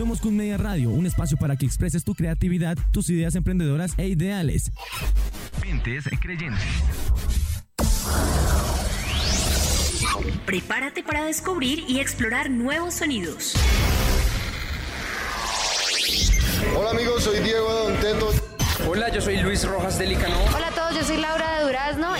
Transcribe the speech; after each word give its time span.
Somos 0.00 0.22
Kun 0.22 0.34
Media 0.34 0.56
Radio, 0.56 0.88
un 0.88 1.04
espacio 1.04 1.36
para 1.36 1.56
que 1.56 1.66
expreses 1.66 2.04
tu 2.04 2.14
creatividad, 2.14 2.78
tus 2.90 3.10
ideas 3.10 3.34
emprendedoras 3.34 3.92
e 3.98 4.08
ideales. 4.08 4.72
Mentes 5.60 6.08
creyentes. 6.18 6.64
Prepárate 10.46 11.02
para 11.02 11.26
descubrir 11.26 11.84
y 11.86 12.00
explorar 12.00 12.48
nuevos 12.48 12.94
sonidos. 12.94 13.52
Hola 16.74 16.92
amigos, 16.92 17.22
soy 17.22 17.40
Diego 17.40 17.70
Don 17.70 17.94
Teto. 18.00 18.30
Hola, 18.88 19.10
yo 19.12 19.20
soy 19.20 19.36
Luis 19.36 19.68
Rojas 19.68 19.98
de 19.98 20.06
Licano. 20.06 20.34
Hola 20.56 20.68
a 20.68 20.74
todos, 20.74 20.94
yo 20.94 21.04
soy 21.04 21.18
Laura 21.18 21.58
de 21.58 21.64
Durazno. 21.66 22.14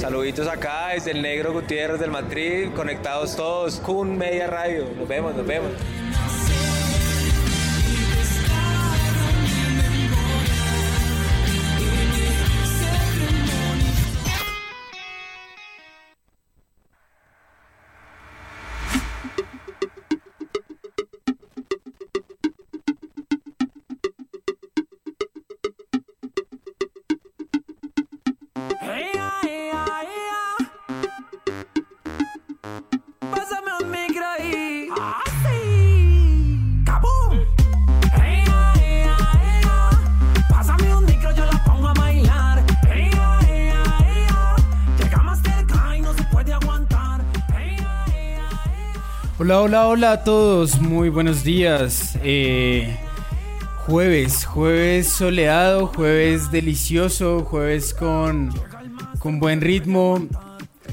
Saluditos 0.00 0.48
acá 0.48 0.92
desde 0.94 1.10
el 1.10 1.20
Negro 1.20 1.52
Gutiérrez 1.52 2.00
del 2.00 2.10
Madrid, 2.10 2.70
conectados 2.74 3.36
todos, 3.36 3.76
Kun 3.80 4.16
Media 4.16 4.46
Radio. 4.46 4.86
Nos 4.96 5.06
vemos, 5.06 5.34
nos 5.34 5.46
vemos. 5.46 5.72
Hola, 49.50 49.62
hola, 49.62 49.88
hola 49.88 50.12
a 50.12 50.22
todos, 50.22 50.80
muy 50.80 51.08
buenos 51.08 51.42
días. 51.42 52.16
Eh, 52.22 52.96
jueves, 53.78 54.44
jueves 54.44 55.08
soleado, 55.08 55.88
jueves 55.88 56.52
delicioso, 56.52 57.40
jueves 57.40 57.92
con, 57.92 58.54
con 59.18 59.40
buen 59.40 59.60
ritmo, 59.60 60.24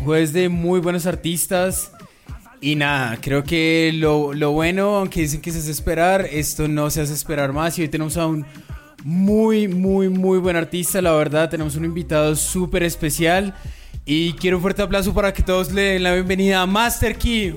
jueves 0.03 0.33
de 0.33 0.49
muy 0.49 0.80
buenos 0.80 1.05
artistas. 1.05 1.91
Y 2.59 2.73
nada, 2.73 3.19
creo 3.22 3.44
que 3.44 3.91
lo, 3.94 4.33
lo 4.33 4.53
bueno, 4.53 4.95
aunque 4.95 5.19
dicen 5.21 5.39
que 5.39 5.52
se 5.52 5.59
hace 5.59 5.69
esperar, 5.69 6.21
esto 6.21 6.67
no 6.67 6.89
se 6.89 7.02
hace 7.02 7.14
esperar 7.14 7.53
más. 7.53 7.77
Y 7.77 7.83
hoy 7.83 7.89
tenemos 7.89 8.17
a 8.17 8.25
un 8.25 8.44
muy, 9.03 9.67
muy, 9.67 10.09
muy 10.09 10.39
buen 10.39 10.55
artista, 10.55 10.99
la 10.99 11.11
verdad. 11.11 11.48
Tenemos 11.48 11.76
un 11.76 11.86
invitado 11.86 12.36
súper 12.36 12.81
especial. 12.81 13.54
Y 14.04 14.33
quiero 14.33 14.58
un 14.58 14.64
fuerte 14.64 14.81
aplauso 14.81 15.14
para 15.14 15.31
que 15.31 15.43
todos 15.43 15.71
le 15.71 15.81
den 15.81 16.02
la 16.02 16.14
bienvenida 16.15 16.64
a 16.64 16.65
Master 16.65 17.15
Key. 17.15 17.54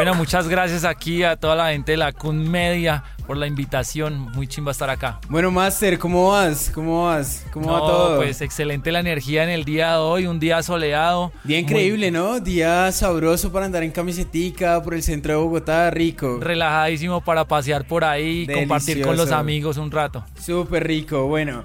Bueno, 0.00 0.14
muchas 0.14 0.48
gracias 0.48 0.86
aquí 0.86 1.24
a 1.24 1.36
toda 1.36 1.54
la 1.54 1.72
gente 1.72 1.92
de 1.92 1.98
la 1.98 2.12
Kun 2.12 2.50
Media 2.50 3.04
por 3.26 3.36
la 3.36 3.46
invitación. 3.46 4.30
Muy 4.32 4.46
chimba 4.46 4.72
estar 4.72 4.88
acá. 4.88 5.20
Bueno, 5.28 5.50
Master, 5.50 5.98
¿cómo 5.98 6.30
vas? 6.30 6.70
¿Cómo 6.74 7.04
vas? 7.04 7.44
¿Cómo 7.52 7.70
va 7.70 7.80
todo? 7.80 8.16
Pues 8.16 8.40
excelente 8.40 8.92
la 8.92 9.00
energía 9.00 9.44
en 9.44 9.50
el 9.50 9.66
día 9.66 9.90
de 9.90 9.98
hoy, 9.98 10.26
un 10.26 10.40
día 10.40 10.62
soleado. 10.62 11.32
Día 11.44 11.58
increíble, 11.58 12.10
¿no? 12.10 12.40
Día 12.40 12.90
sabroso 12.92 13.52
para 13.52 13.66
andar 13.66 13.82
en 13.82 13.90
camisetica 13.90 14.82
por 14.82 14.94
el 14.94 15.02
centro 15.02 15.34
de 15.34 15.38
Bogotá, 15.38 15.90
rico. 15.90 16.38
Relajadísimo 16.40 17.20
para 17.20 17.44
pasear 17.44 17.84
por 17.84 18.02
ahí, 18.02 18.46
compartir 18.46 19.02
con 19.02 19.18
los 19.18 19.30
amigos 19.32 19.76
un 19.76 19.90
rato. 19.90 20.24
Súper 20.40 20.86
rico, 20.86 21.26
bueno. 21.26 21.62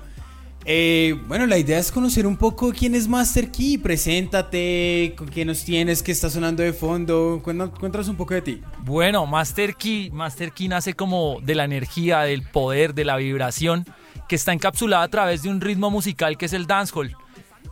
Eh, 0.67 1.15
bueno, 1.27 1.45
la 1.45 1.59
idea 1.59 1.77
es 1.77 1.91
conocer 1.91 2.25
un 2.25 2.37
poco 2.37 2.73
quién 2.73 2.95
es 2.95 3.07
Master 3.07 3.51
Key. 3.51 3.77
Preséntate, 3.77 5.13
con 5.15 5.29
qué 5.29 5.45
nos 5.45 5.63
tienes, 5.63 6.01
qué 6.01 6.11
está 6.11 6.27
sonando 6.29 6.63
de 6.63 6.73
fondo. 6.73 7.39
Cuéntanos, 7.43 8.07
un 8.07 8.15
poco 8.15 8.33
de 8.33 8.41
ti. 8.41 8.61
Bueno, 8.79 9.27
Master 9.27 9.75
Key, 9.75 10.09
Master 10.11 10.51
Key 10.51 10.67
nace 10.67 10.95
como 10.95 11.39
de 11.41 11.53
la 11.53 11.65
energía, 11.65 12.21
del 12.21 12.41
poder, 12.41 12.95
de 12.95 13.05
la 13.05 13.15
vibración, 13.17 13.85
que 14.27 14.35
está 14.35 14.53
encapsulada 14.53 15.03
a 15.03 15.07
través 15.07 15.43
de 15.43 15.49
un 15.49 15.61
ritmo 15.61 15.91
musical 15.91 16.35
que 16.35 16.47
es 16.47 16.53
el 16.53 16.65
dancehall. 16.65 17.15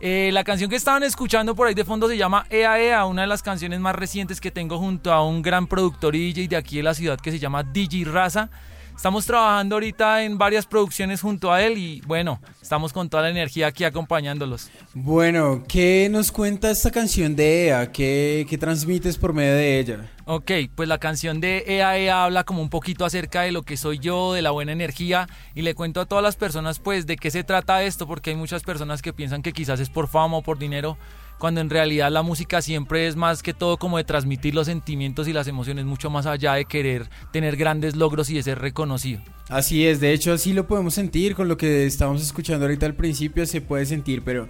Eh, 0.00 0.30
la 0.32 0.44
canción 0.44 0.70
que 0.70 0.76
estaban 0.76 1.02
escuchando 1.02 1.56
por 1.56 1.66
ahí 1.66 1.74
de 1.74 1.84
fondo 1.84 2.08
se 2.08 2.16
llama 2.16 2.46
Ea 2.48 2.78
Ea, 2.80 3.06
una 3.06 3.22
de 3.22 3.28
las 3.28 3.42
canciones 3.42 3.80
más 3.80 3.96
recientes 3.96 4.40
que 4.40 4.52
tengo 4.52 4.78
junto 4.78 5.12
a 5.12 5.26
un 5.26 5.42
gran 5.42 5.66
productor 5.66 6.14
y 6.14 6.32
DJ 6.32 6.46
de 6.48 6.56
aquí 6.56 6.76
de 6.76 6.84
la 6.84 6.94
ciudad 6.94 7.18
que 7.18 7.32
se 7.32 7.40
llama 7.40 7.64
DJ 7.64 8.04
Raza. 8.04 8.50
Estamos 8.96 9.26
trabajando 9.26 9.76
ahorita 9.76 10.24
en 10.24 10.38
varias 10.38 10.66
producciones 10.66 11.20
junto 11.20 11.52
a 11.52 11.62
él 11.62 11.76
y 11.76 12.00
bueno, 12.06 12.40
estamos 12.62 12.92
con 12.92 13.10
toda 13.10 13.24
la 13.24 13.30
energía 13.30 13.66
aquí 13.66 13.84
acompañándolos. 13.84 14.70
Bueno, 14.94 15.64
¿qué 15.68 16.08
nos 16.10 16.32
cuenta 16.32 16.70
esta 16.70 16.90
canción 16.90 17.36
de 17.36 17.66
EA? 17.66 17.92
¿Qué, 17.92 18.46
qué 18.48 18.56
transmites 18.56 19.18
por 19.18 19.32
medio 19.32 19.54
de 19.54 19.78
ella? 19.80 20.10
Ok, 20.26 20.52
pues 20.74 20.88
la 20.88 20.96
canción 20.96 21.40
de 21.40 21.64
Ea 21.66 21.98
Ea 21.98 22.24
habla 22.24 22.44
como 22.44 22.62
un 22.62 22.70
poquito 22.70 23.04
acerca 23.04 23.42
de 23.42 23.52
lo 23.52 23.62
que 23.62 23.76
soy 23.76 23.98
yo, 23.98 24.32
de 24.32 24.40
la 24.40 24.52
buena 24.52 24.72
energía 24.72 25.28
y 25.54 25.62
le 25.62 25.74
cuento 25.74 26.00
a 26.00 26.06
todas 26.06 26.24
las 26.24 26.36
personas 26.36 26.78
pues 26.78 27.06
de 27.06 27.16
qué 27.16 27.30
se 27.30 27.44
trata 27.44 27.82
esto 27.82 28.06
porque 28.06 28.30
hay 28.30 28.36
muchas 28.36 28.62
personas 28.62 29.02
que 29.02 29.12
piensan 29.12 29.42
que 29.42 29.52
quizás 29.52 29.80
es 29.80 29.90
por 29.90 30.08
fama 30.08 30.38
o 30.38 30.42
por 30.42 30.58
dinero 30.58 30.96
cuando 31.38 31.60
en 31.60 31.70
realidad 31.70 32.10
la 32.10 32.22
música 32.22 32.62
siempre 32.62 33.06
es 33.06 33.16
más 33.16 33.42
que 33.42 33.54
todo 33.54 33.76
como 33.76 33.98
de 33.98 34.04
transmitir 34.04 34.54
los 34.54 34.66
sentimientos 34.66 35.28
y 35.28 35.32
las 35.32 35.48
emociones 35.48 35.84
mucho 35.84 36.10
más 36.10 36.26
allá 36.26 36.54
de 36.54 36.64
querer 36.64 37.08
tener 37.32 37.56
grandes 37.56 37.96
logros 37.96 38.30
y 38.30 38.34
de 38.34 38.42
ser 38.42 38.58
reconocido. 38.58 39.20
Así 39.48 39.86
es, 39.86 40.00
de 40.00 40.12
hecho 40.12 40.32
así 40.32 40.52
lo 40.52 40.66
podemos 40.66 40.94
sentir 40.94 41.34
con 41.34 41.48
lo 41.48 41.56
que 41.56 41.86
estábamos 41.86 42.22
escuchando 42.22 42.64
ahorita 42.64 42.86
al 42.86 42.94
principio, 42.94 43.44
se 43.46 43.60
puede 43.60 43.84
sentir, 43.86 44.22
pero 44.22 44.48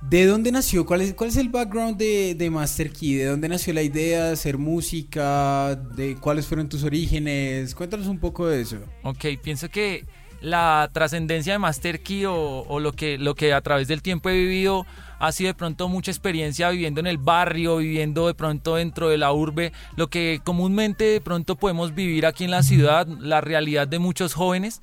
¿de 0.00 0.26
dónde 0.26 0.50
nació? 0.52 0.86
¿Cuál 0.86 1.02
es, 1.02 1.14
cuál 1.14 1.30
es 1.30 1.36
el 1.36 1.48
background 1.48 1.96
de, 1.96 2.34
de 2.34 2.50
Master 2.50 2.90
Key? 2.90 3.14
¿De 3.14 3.26
dónde 3.26 3.48
nació 3.48 3.72
la 3.72 3.82
idea 3.82 4.26
de 4.26 4.32
hacer 4.32 4.58
música? 4.58 5.76
¿De 5.76 6.16
cuáles 6.16 6.46
fueron 6.46 6.68
tus 6.68 6.84
orígenes? 6.84 7.74
Cuéntanos 7.74 8.06
un 8.06 8.18
poco 8.18 8.46
de 8.46 8.60
eso. 8.60 8.78
Ok, 9.02 9.24
pienso 9.42 9.68
que 9.68 10.04
la 10.40 10.88
trascendencia 10.92 11.54
de 11.54 11.58
Master 11.58 12.02
Key 12.02 12.24
o, 12.26 12.80
lo, 12.80 12.92
que, 12.92 13.18
lo 13.18 13.34
que 13.34 13.52
a 13.52 13.60
través 13.60 13.88
del 13.88 14.02
tiempo 14.02 14.28
he 14.28 14.34
vivido 14.34 14.86
ha 15.18 15.32
sido 15.32 15.48
de 15.48 15.54
pronto 15.54 15.88
mucha 15.88 16.10
experiencia 16.10 16.70
viviendo 16.70 17.00
en 17.00 17.06
el 17.06 17.18
barrio, 17.18 17.78
viviendo 17.78 18.28
de 18.28 18.34
pronto 18.34 18.76
dentro 18.76 19.08
de 19.08 19.18
la 19.18 19.32
urbe, 19.32 19.72
lo 19.96 20.08
que 20.08 20.40
comúnmente 20.44 21.04
de 21.04 21.20
pronto 21.20 21.56
podemos 21.56 21.94
vivir 21.94 22.24
aquí 22.24 22.44
en 22.44 22.52
la 22.52 22.62
ciudad, 22.62 23.06
la 23.06 23.40
realidad 23.40 23.88
de 23.88 23.98
muchos 23.98 24.34
jóvenes. 24.34 24.80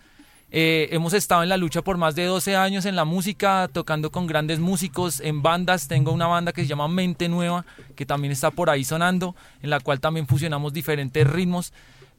Eh, 0.52 0.90
hemos 0.92 1.14
estado 1.14 1.44
en 1.44 1.50
la 1.50 1.58
lucha 1.58 1.82
por 1.82 1.98
más 1.98 2.16
de 2.16 2.26
12 2.26 2.56
años 2.56 2.86
en 2.86 2.96
la 2.96 3.04
música, 3.04 3.70
tocando 3.72 4.12
con 4.12 4.28
grandes 4.28 4.60
músicos, 4.60 5.20
en 5.20 5.42
bandas. 5.42 5.88
Tengo 5.88 6.12
una 6.12 6.28
banda 6.28 6.54
que 6.54 6.62
se 6.62 6.68
llama 6.68 6.88
Mente 6.88 7.28
Nueva, 7.28 7.66
que 7.96 8.06
también 8.06 8.32
está 8.32 8.52
por 8.52 8.70
ahí 8.70 8.84
sonando, 8.84 9.36
en 9.62 9.70
la 9.70 9.80
cual 9.80 10.00
también 10.00 10.28
fusionamos 10.28 10.72
diferentes 10.72 11.28
ritmos. 11.28 11.74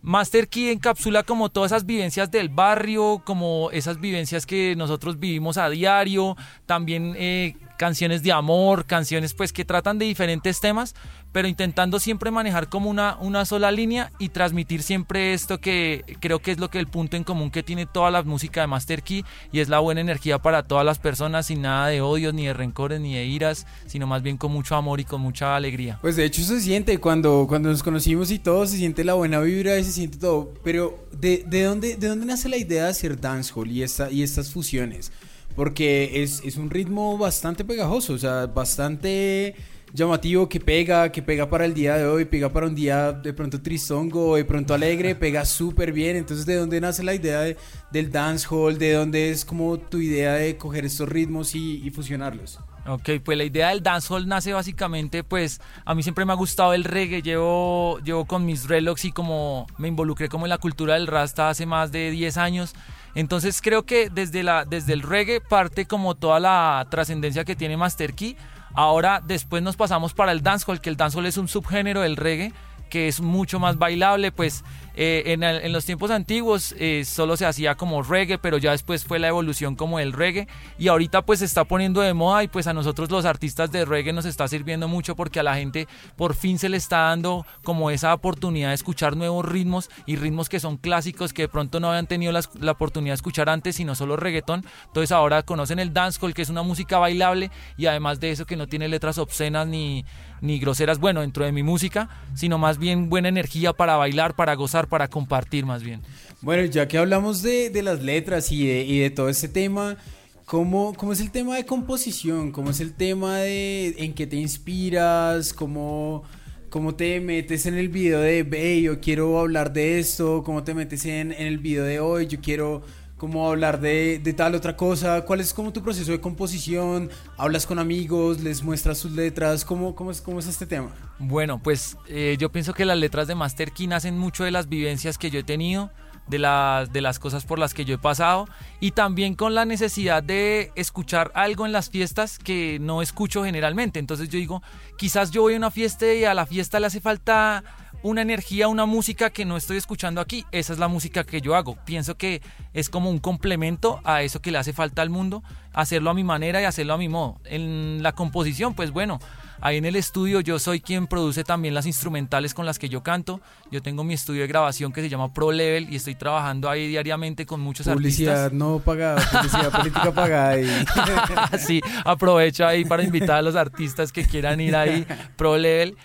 Master 0.07 0.47
Key 0.47 0.71
encapsula 0.71 1.25
como 1.25 1.49
todas 1.49 1.73
esas 1.73 1.85
vivencias 1.85 2.31
del 2.31 2.49
barrio, 2.49 3.23
como 3.25 3.73
esas 3.73 4.01
vivencias 4.01 4.47
que 4.47 4.77
nosotros 4.77 5.19
vivimos 5.19 5.59
a 5.59 5.69
diario, 5.69 6.37
también 6.65 7.17
eh, 7.19 7.57
canciones 7.77 8.23
de 8.23 8.33
amor, 8.33 8.87
canciones 8.87 9.35
pues 9.35 9.53
que 9.53 9.65
tratan 9.65 9.99
de 9.99 10.07
diferentes 10.07 10.61
temas, 10.61 10.95
pero 11.33 11.49
intentando 11.49 12.01
siempre 12.01 12.31
manejar 12.31 12.69
como 12.69 12.89
una, 12.89 13.17
una 13.21 13.45
sola 13.45 13.71
línea 13.71 14.11
y 14.19 14.31
transmitir 14.31 14.83
siempre 14.83 15.35
esto 15.35 15.59
que 15.59 16.05
creo 16.21 16.39
que 16.39 16.53
es 16.53 16.59
lo 16.59 16.71
que 16.71 16.79
el 16.79 16.87
punto 16.87 17.17
en 17.17 17.25
común 17.25 17.51
que 17.51 17.63
tiene 17.63 17.87
toda 17.87 18.11
la 18.11 18.23
música 18.23 18.63
de 18.63 18.67
Master 18.67 19.03
Key 19.03 19.25
y 19.53 19.61
es 19.61 19.69
la 19.69 19.79
buena 19.81 20.01
energía 20.01 20.39
para 20.39 20.63
todas 20.63 20.85
las 20.85 20.99
personas 20.99 21.47
sin 21.47 21.63
nada 21.63 21.89
de 21.89 22.01
odios, 22.01 22.33
ni 22.33 22.47
de 22.47 22.55
rencores, 22.55 23.01
ni 23.01 23.15
de 23.15 23.25
iras, 23.25 23.67
sino 23.87 24.07
más 24.07 24.23
bien 24.23 24.37
con 24.37 24.53
mucho 24.53 24.77
amor 24.77 25.01
y 25.01 25.05
con 25.05 25.21
mucha 25.21 25.57
alegría. 25.57 25.99
Pues 26.01 26.17
de 26.17 26.25
hecho 26.25 26.43
se 26.43 26.61
siente 26.61 26.99
cuando, 26.99 27.47
cuando 27.49 27.69
nos 27.69 27.83
conocimos 27.83 28.31
y 28.31 28.39
todo, 28.39 28.67
se 28.67 28.77
siente 28.77 29.05
la 29.05 29.15
buena 29.15 29.41
vibra 29.41 29.79
y 29.79 29.85
se 29.85 29.93
siente 29.93 30.19
todo. 30.19 30.53
Pero 30.65 31.07
¿de, 31.13 31.45
de 31.47 31.63
dónde, 31.65 31.97
de 31.97 32.09
dónde 32.09 32.27
nace 32.27 32.49
la 32.49 32.57
idea 32.57 32.85
de 32.85 32.91
hacer 32.91 33.21
dancehall 33.21 33.71
y, 33.71 33.83
esta, 33.83 34.11
y 34.11 34.23
estas 34.23 34.51
fusiones? 34.51 35.13
Porque 35.57 36.23
es, 36.23 36.43
es 36.45 36.57
un 36.57 36.71
ritmo 36.71 37.19
bastante 37.19 37.65
pegajoso, 37.65 38.13
o 38.13 38.19
sea, 38.19 38.47
bastante 38.47 39.57
llamativo, 39.93 40.49
que 40.49 40.61
pega, 40.61 41.11
que 41.11 41.23
pega 41.23 41.49
para 41.49 41.65
el 41.65 41.75
día 41.75 41.97
de 41.97 42.07
hoy, 42.07 42.25
pega 42.27 42.51
para 42.51 42.67
un 42.67 42.75
día 42.75 43.13
de 43.13 43.33
pronto 43.33 43.61
tristongo, 43.61 44.37
de 44.37 44.45
pronto 44.45 44.75
alegre, 44.75 45.15
pega 45.17 45.45
súper 45.45 45.93
bien. 45.93 46.17
Entonces, 46.17 46.47
¿de 46.47 46.57
dónde 46.57 46.81
nace 46.81 47.03
la 47.03 47.15
idea 47.15 47.41
de, 47.41 47.57
del 47.91 48.11
dancehall? 48.13 48.79
¿De 48.79 48.93
dónde 48.93 49.31
es 49.31 49.45
como 49.45 49.79
tu 49.79 49.99
idea 49.99 50.35
de 50.35 50.57
coger 50.57 50.85
estos 50.85 51.09
ritmos 51.09 51.55
y, 51.55 51.83
y 51.85 51.91
fusionarlos? 51.91 52.61
Ok, 52.89 53.11
pues 53.25 53.37
la 53.37 53.43
idea 53.43 53.71
del 53.71 53.83
dancehall 53.83 54.29
nace 54.29 54.53
básicamente, 54.53 55.25
pues 55.25 55.61
a 55.85 55.93
mí 55.95 56.05
siempre 56.05 56.25
me 56.25 56.33
ha 56.33 56.37
gustado 56.37 56.73
el 56.73 56.85
reggae, 56.85 57.21
llevo, 57.21 57.99
llevo 58.05 58.27
con 58.27 58.47
mis 58.47 58.69
relojes 58.69 59.07
y 59.07 59.13
como 59.13 59.67
me 59.77 59.89
involucré 59.89 60.29
como 60.29 60.47
en 60.47 60.51
la 60.51 60.59
cultura 60.59 60.95
del 60.95 61.09
rasta 61.09 61.49
hace 61.49 61.67
más 61.67 61.91
de 61.91 62.13
10 62.13 62.37
años, 62.37 62.75
entonces 63.17 63.61
creo 63.63 63.85
que 63.85 64.11
desde, 64.11 64.43
la, 64.43 64.65
desde 64.67 64.93
el 64.93 65.03
reggae 65.03 65.41
parte 65.41 65.87
como 65.87 66.15
toda 66.15 66.39
la 66.39 66.87
trascendencia 66.91 67.45
que 67.45 67.57
tiene 67.57 67.77
Master 67.79 68.13
Key, 68.13 68.37
ahora 68.75 69.23
después 69.25 69.63
nos 69.63 69.75
pasamos 69.75 70.13
para 70.13 70.33
el 70.33 70.43
dancehall, 70.43 70.83
que 70.83 70.91
el 70.91 70.99
dancehall 70.99 71.25
es 71.25 71.39
un 71.39 71.49
subgénero 71.49 72.03
del 72.03 72.17
reggae, 72.17 72.53
que 72.91 73.09
es 73.09 73.23
mucho 73.23 73.59
más 73.59 73.79
bailable, 73.79 74.33
pues 74.33 74.65
eh, 74.97 75.23
en, 75.27 75.43
el- 75.43 75.63
en 75.65 75.73
los 75.73 75.85
tiempos 75.85 76.11
antiguos 76.11 76.75
eh, 76.79 77.05
solo 77.05 77.37
se 77.37 77.47
hacía 77.47 77.75
como 77.77 78.03
reggae, 78.03 78.39
pero 78.39 78.59
ya 78.59 78.73
después 78.73 79.05
fue 79.05 79.19
la 79.19 79.29
evolución 79.29 79.77
como 79.77 79.99
el 80.01 80.13
reggae. 80.13 80.49
Y 80.79 80.89
ahorita 80.89 81.23
pues 81.23 81.41
se 81.41 81.45
está 81.45 81.65
poniendo 81.65 82.01
de 82.01 82.15
moda 82.15 82.43
y 82.43 82.49
pues 82.49 82.67
a 82.67 82.73
nosotros 82.73 83.11
los 83.11 83.25
artistas 83.25 83.71
de 83.71 83.85
reggae 83.85 84.13
nos 84.13 84.25
está 84.25 84.49
sirviendo 84.49 84.89
mucho 84.89 85.15
porque 85.17 85.41
a 85.41 85.43
la 85.43 85.55
gente 85.57 85.87
por 86.17 86.35
fin 86.35 86.59
se 86.59 86.69
le 86.69 86.77
está 86.79 86.99
dando 86.99 87.45
como 87.63 87.91
esa 87.91 88.13
oportunidad 88.15 88.69
de 88.69 88.75
escuchar 88.75 89.17
nuevos 89.17 89.45
ritmos 89.45 89.91
y 90.07 90.17
ritmos 90.17 90.49
que 90.49 90.61
son 90.61 90.77
clásicos 90.79 91.33
que 91.33 91.43
de 91.43 91.49
pronto 91.49 91.79
no 91.81 91.89
habían 91.91 92.07
tenido 92.07 92.33
las- 92.33 92.51
la 92.59 92.73
oportunidad 92.73 93.13
de 93.13 93.17
escuchar 93.17 93.49
antes 93.49 93.77
sino 93.77 93.95
solo 93.95 94.17
reggaetón, 94.17 94.65
entonces 94.87 95.13
ahora 95.13 95.43
conocen 95.43 95.79
el 95.79 95.93
dancehall 95.93 96.35
que 96.35 96.43
es 96.43 96.49
una 96.49 96.63
música 96.63 96.99
bailable 96.99 97.51
y 97.77 97.87
además 97.87 98.19
de 98.21 98.31
eso 98.31 98.47
que 98.47 98.57
no 98.57 98.67
tiene 98.67 98.89
letras 98.89 99.19
obscenas 99.19 99.67
ni 99.67 100.05
ni 100.43 100.59
groseras, 100.59 100.99
bueno, 100.99 101.23
dentro 101.23 101.47
de 101.47 101.53
mi 101.53 101.63
música, 101.63 102.11
sino 102.35 102.59
más 102.59 102.77
bien 102.77 103.09
buena 103.09 103.29
energía 103.31 103.73
para 103.73 103.97
bailar, 103.97 104.35
para 104.37 104.55
gozar, 104.55 104.86
para 104.87 105.09
compartir 105.09 105.67
más 105.67 105.83
bien. 105.83 106.01
Bueno, 106.43 106.65
ya 106.65 106.89
que 106.89 106.99
hablamos 106.99 107.43
de, 107.43 107.71
las 107.83 108.03
letras 108.03 108.51
y 108.53 108.67
de, 108.67 109.11
todo 109.11 109.29
este 109.29 109.49
tema, 109.49 109.97
¿cómo, 110.45 110.95
¿cómo 110.95 111.13
es 111.13 111.21
el 111.21 111.31
tema 111.31 111.57
de 111.57 111.67
composición? 111.67 112.53
¿Cómo 112.53 112.71
es 112.71 112.81
el 112.81 112.95
tema 112.95 113.39
de 113.39 113.95
en 113.99 114.15
qué 114.15 114.27
te 114.27 114.37
inspiras? 114.37 115.53
¿Cómo, 115.53 116.23
cómo 116.71 116.95
te 116.95 117.21
metes 117.21 117.67
en 117.67 117.75
el 117.75 117.89
video 117.89 118.21
de, 118.21 118.43
ve, 118.43 118.83
yo 118.83 119.01
quiero 119.01 119.39
hablar 119.39 119.73
de 119.73 119.99
esto? 119.99 120.43
¿Cómo 120.45 120.65
te 120.65 120.75
metes 120.75 121.05
en, 121.07 121.33
en 121.33 121.47
el 121.47 121.59
video 121.59 121.85
de 121.85 122.01
hoy? 122.01 122.27
Yo 122.27 122.41
quiero 122.41 122.83
como 123.17 123.49
hablar 123.49 123.81
de, 123.81 124.19
de 124.19 124.33
tal 124.33 124.55
otra 124.55 124.77
cosa. 124.77 125.23
¿Cuál 125.23 125.41
es 125.41 125.55
como 125.55 125.73
tu 125.73 125.83
proceso 125.83 126.13
de 126.13 126.21
composición? 126.21 127.11
¿Hablas 127.37 127.67
con 127.67 127.79
amigos? 127.79 128.41
¿Les 128.41 128.63
muestras 128.63 128.99
sus 128.99 129.13
letras? 129.13 129.65
¿Cómo, 129.65 129.95
cómo, 129.95 130.11
es, 130.11 130.21
cómo 130.21 130.39
es 130.39 130.47
este 130.47 130.67
tema? 130.67 130.91
Bueno, 131.19 131.61
pues 131.63 131.97
eh, 132.09 132.37
yo 132.39 132.51
pienso 132.53 132.75
que 132.75 132.85
las 132.85 132.99
letras 132.99 133.27
de 133.27 133.35
Master 133.35 133.73
Key 133.73 133.87
nacen 133.87 134.19
mucho 134.19 134.45
de 134.45 134.51
las 134.51 134.69
vivencias 134.69 135.17
que 135.17 135.31
yo 135.31 135.41
he 135.41 135.45
tenido, 135.45 135.91
de 136.27 136.39
las, 136.39 136.93
de 136.93 137.01
las 137.01 137.19
cosas 137.19 137.45
por 137.45 137.59
las 137.59 137.73
que 137.73 137.85
yo 137.85 137.95
he 137.95 137.99
pasado 137.99 138.49
y 138.81 138.91
también 138.91 139.35
con 139.35 139.55
la 139.55 139.65
necesidad 139.65 140.23
de 140.23 140.73
escuchar 140.75 141.31
algo 141.35 141.67
en 141.67 141.73
las 141.73 141.89
fiestas 141.89 142.39
que 142.39 142.79
no 142.81 143.01
escucho 143.01 143.45
generalmente. 143.45 143.99
Entonces 143.99 144.29
yo 144.29 144.39
digo, 144.39 144.63
quizás 144.99 145.31
yo 145.31 145.43
voy 145.43 145.55
a 145.55 145.57
una 145.57 145.71
fiesta 145.71 146.13
y 146.13 146.25
a 146.25 146.35
la 146.35 146.45
fiesta 146.45 146.81
le 146.81 146.87
hace 146.87 147.01
falta 147.01 147.65
una 148.07 148.23
energía, 148.23 148.69
una 148.69 148.87
música 148.87 149.31
que 149.31 149.45
no 149.45 149.57
estoy 149.57 149.77
escuchando 149.79 150.21
aquí. 150.21 150.45
Esa 150.53 150.73
es 150.73 150.79
la 150.79 150.87
música 150.87 151.25
que 151.25 151.41
yo 151.41 151.57
hago. 151.57 151.77
Pienso 151.85 152.17
que 152.17 152.41
es 152.73 152.89
como 152.89 153.11
un 153.11 153.19
complemento 153.19 154.01
a 154.05 154.23
eso 154.23 154.41
que 154.41 154.53
le 154.53 154.59
hace 154.59 154.73
falta 154.73 155.03
al 155.03 155.11
mundo, 155.11 155.43
hacerlo 155.73 156.11
a 156.11 156.15
mi 156.15 156.23
manera 156.23 156.61
y 156.61 156.65
hacerlo 156.65 156.95
a 156.95 156.99
mi 156.99 157.09
modo. 157.09 157.41
En 157.45 158.03
la 158.05 158.13
composición, 158.13 158.75
pues 158.75 158.93
bueno, 158.93 159.19
ahí 159.61 159.79
en 159.79 159.87
el 159.87 159.97
estudio 159.97 160.41
yo 160.41 160.61
soy 160.61 160.81
quien 160.81 161.09
produce 161.09 161.43
también 161.43 161.75
las 161.75 161.85
instrumentales 161.85 162.55
con 162.55 162.65
las 162.65 162.79
que 162.79 162.89
yo 162.89 163.03
canto. 163.03 163.41
Yo 163.73 163.83
tengo 163.83 164.05
mi 164.05 164.15
estudio 164.15 164.43
de 164.43 164.47
grabación 164.47 164.93
que 164.93 165.03
se 165.03 165.09
llama 165.09 165.33
Pro 165.33 165.51
Level 165.51 165.93
y 165.93 165.97
estoy 165.97 166.15
trabajando 166.15 166.71
ahí 166.71 166.87
diariamente 166.87 167.45
con 167.45 167.61
muchos 167.61 167.89
Publicidad 167.89 168.45
artistas. 168.45 168.53
no 168.57 168.79
pagada, 168.79 169.21
publicidad 169.33 169.73
política 169.73 170.13
pagada. 170.13 170.57
Sí, 171.59 171.81
aprovecho 172.05 172.65
ahí 172.65 172.85
para 172.85 173.03
invitar 173.03 173.39
a 173.39 173.43
los 173.43 173.57
artistas 173.57 174.13
que 174.13 174.25
quieran 174.25 174.61
ir 174.61 174.77
ahí, 174.77 175.05
Pro 175.37 175.57
Level. 175.59 175.97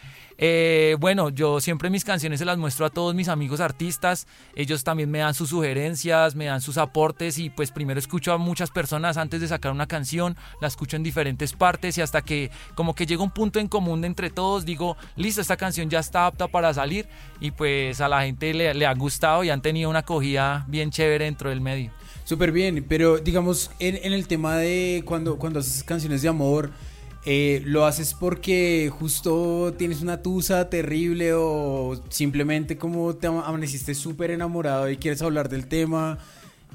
Eh, 0.43 0.97
bueno, 0.99 1.29
yo 1.29 1.61
siempre 1.61 1.91
mis 1.91 2.03
canciones 2.03 2.39
se 2.39 2.45
las 2.45 2.57
muestro 2.57 2.87
a 2.87 2.89
todos 2.89 3.13
mis 3.13 3.27
amigos 3.27 3.59
artistas. 3.59 4.25
Ellos 4.55 4.83
también 4.83 5.11
me 5.11 5.19
dan 5.19 5.35
sus 5.35 5.49
sugerencias, 5.49 6.35
me 6.35 6.45
dan 6.45 6.61
sus 6.61 6.79
aportes 6.79 7.37
y 7.37 7.51
pues 7.51 7.69
primero 7.69 7.99
escucho 7.99 8.33
a 8.33 8.39
muchas 8.39 8.71
personas 8.71 9.17
antes 9.17 9.39
de 9.39 9.47
sacar 9.47 9.71
una 9.71 9.85
canción, 9.85 10.35
la 10.59 10.67
escucho 10.67 10.97
en 10.97 11.03
diferentes 11.03 11.53
partes 11.53 11.99
y 11.99 12.01
hasta 12.01 12.23
que 12.23 12.49
como 12.73 12.95
que 12.95 13.05
llega 13.05 13.21
un 13.21 13.29
punto 13.29 13.59
en 13.59 13.67
común 13.67 14.03
entre 14.03 14.31
todos, 14.31 14.65
digo, 14.65 14.97
listo, 15.15 15.41
esta 15.41 15.57
canción 15.57 15.91
ya 15.91 15.99
está 15.99 16.25
apta 16.25 16.47
para 16.47 16.73
salir 16.73 17.07
y 17.39 17.51
pues 17.51 18.01
a 18.01 18.09
la 18.09 18.23
gente 18.23 18.51
le, 18.55 18.85
ha 18.87 18.93
gustado 18.95 19.43
y 19.43 19.51
han 19.51 19.61
tenido 19.61 19.91
una 19.91 19.99
acogida 19.99 20.65
bien 20.67 20.89
chévere 20.89 21.25
dentro 21.25 21.51
del 21.51 21.61
medio. 21.61 21.91
Súper 22.23 22.51
bien, 22.51 22.83
pero 22.89 23.19
digamos, 23.19 23.69
en, 23.77 23.99
en 24.01 24.11
el 24.11 24.27
tema 24.27 24.57
de 24.57 25.03
cuando, 25.05 25.37
cuando 25.37 25.59
haces 25.59 25.83
canciones 25.83 26.23
de 26.23 26.29
amor, 26.29 26.71
eh, 27.25 27.61
¿lo 27.65 27.85
haces 27.85 28.13
porque 28.13 28.89
justo 28.91 29.73
tienes 29.77 30.01
una 30.01 30.21
tusa 30.21 30.69
terrible 30.69 31.33
o 31.33 32.01
simplemente 32.09 32.77
como 32.77 33.15
te 33.15 33.27
ama- 33.27 33.45
amaneciste 33.47 33.93
súper 33.95 34.31
enamorado 34.31 34.89
y 34.89 34.97
quieres 34.97 35.21
hablar 35.21 35.49
del 35.49 35.67
tema? 35.67 36.17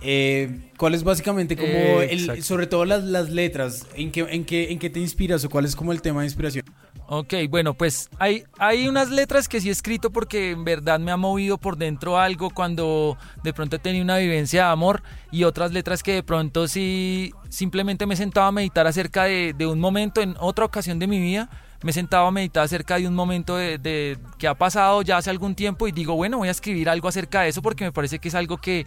Eh, 0.01 0.71
¿Cuál 0.77 0.95
es 0.95 1.05
básicamente 1.05 1.57
como, 1.57 2.03
Eh, 2.03 2.13
el, 2.13 2.43
sobre 2.43 2.67
todo 2.67 2.85
las, 2.85 3.05
las 3.05 3.31
letras, 3.31 3.87
¿en 3.95 4.13
qué, 4.13 4.21
en, 4.31 4.45
qué, 4.45 4.71
en 4.73 4.79
qué 4.79 4.91
te 4.91 5.01
inspiras 5.01 5.45
o 5.45 5.51
cuál 5.51 5.65
es 5.65 5.75
como 5.75 5.93
el 5.93 6.03
tema 6.03 6.21
de 6.21 6.27
inspiración? 6.27 6.65
Ok, 7.09 7.35
bueno, 7.49 7.75
pues 7.75 8.09
hay, 8.19 8.43
hay 8.59 8.89
unas 8.89 9.11
letras 9.11 9.49
que 9.49 9.61
sí 9.61 9.69
he 9.69 9.73
escrito 9.73 10.11
porque 10.11 10.51
en 10.51 10.65
verdad 10.65 10.99
me 10.99 11.13
ha 11.13 11.17
movido 11.17 11.57
por 11.57 11.77
dentro 11.77 12.19
algo 12.19 12.51
cuando 12.51 13.17
de 13.45 13.53
pronto 13.53 13.77
he 13.77 13.79
tenido 13.79 14.03
una 14.03 14.17
vivencia 14.19 14.65
de 14.65 14.71
amor 14.73 15.05
y 15.31 15.45
otras 15.45 15.71
letras 15.73 16.03
que 16.03 16.15
de 16.15 16.23
pronto 16.25 16.67
sí 16.67 17.33
simplemente 17.49 18.07
me 18.07 18.15
he 18.15 18.17
sentado 18.17 18.49
a 18.49 18.53
meditar 18.53 18.89
acerca 18.89 19.23
de, 19.25 19.55
de 19.57 19.67
un 19.69 19.79
momento 19.79 20.21
en 20.21 20.35
otra 20.41 20.65
ocasión 20.65 20.99
de 20.99 21.07
mi 21.07 21.21
vida. 21.21 21.49
Me 21.83 21.91
he 21.91 21.95
sentado 21.95 22.27
a 22.27 22.33
meditar 22.33 22.65
acerca 22.65 22.97
de 22.99 23.07
un 23.07 23.15
momento 23.15 23.55
de, 23.57 23.79
de- 23.79 24.19
que 24.39 24.49
ha 24.49 24.55
pasado 24.55 25.03
ya 25.03 25.19
hace 25.19 25.31
algún 25.31 25.55
tiempo 25.55 25.87
y 25.87 25.93
digo, 25.93 26.17
bueno, 26.17 26.39
voy 26.39 26.49
a 26.49 26.51
escribir 26.51 26.89
algo 26.89 27.07
acerca 27.07 27.43
de 27.43 27.51
eso 27.51 27.63
porque 27.63 27.85
me 27.85 27.93
parece 27.93 28.19
que 28.19 28.29
es 28.29 28.35
algo 28.35 28.57
que 28.57 28.87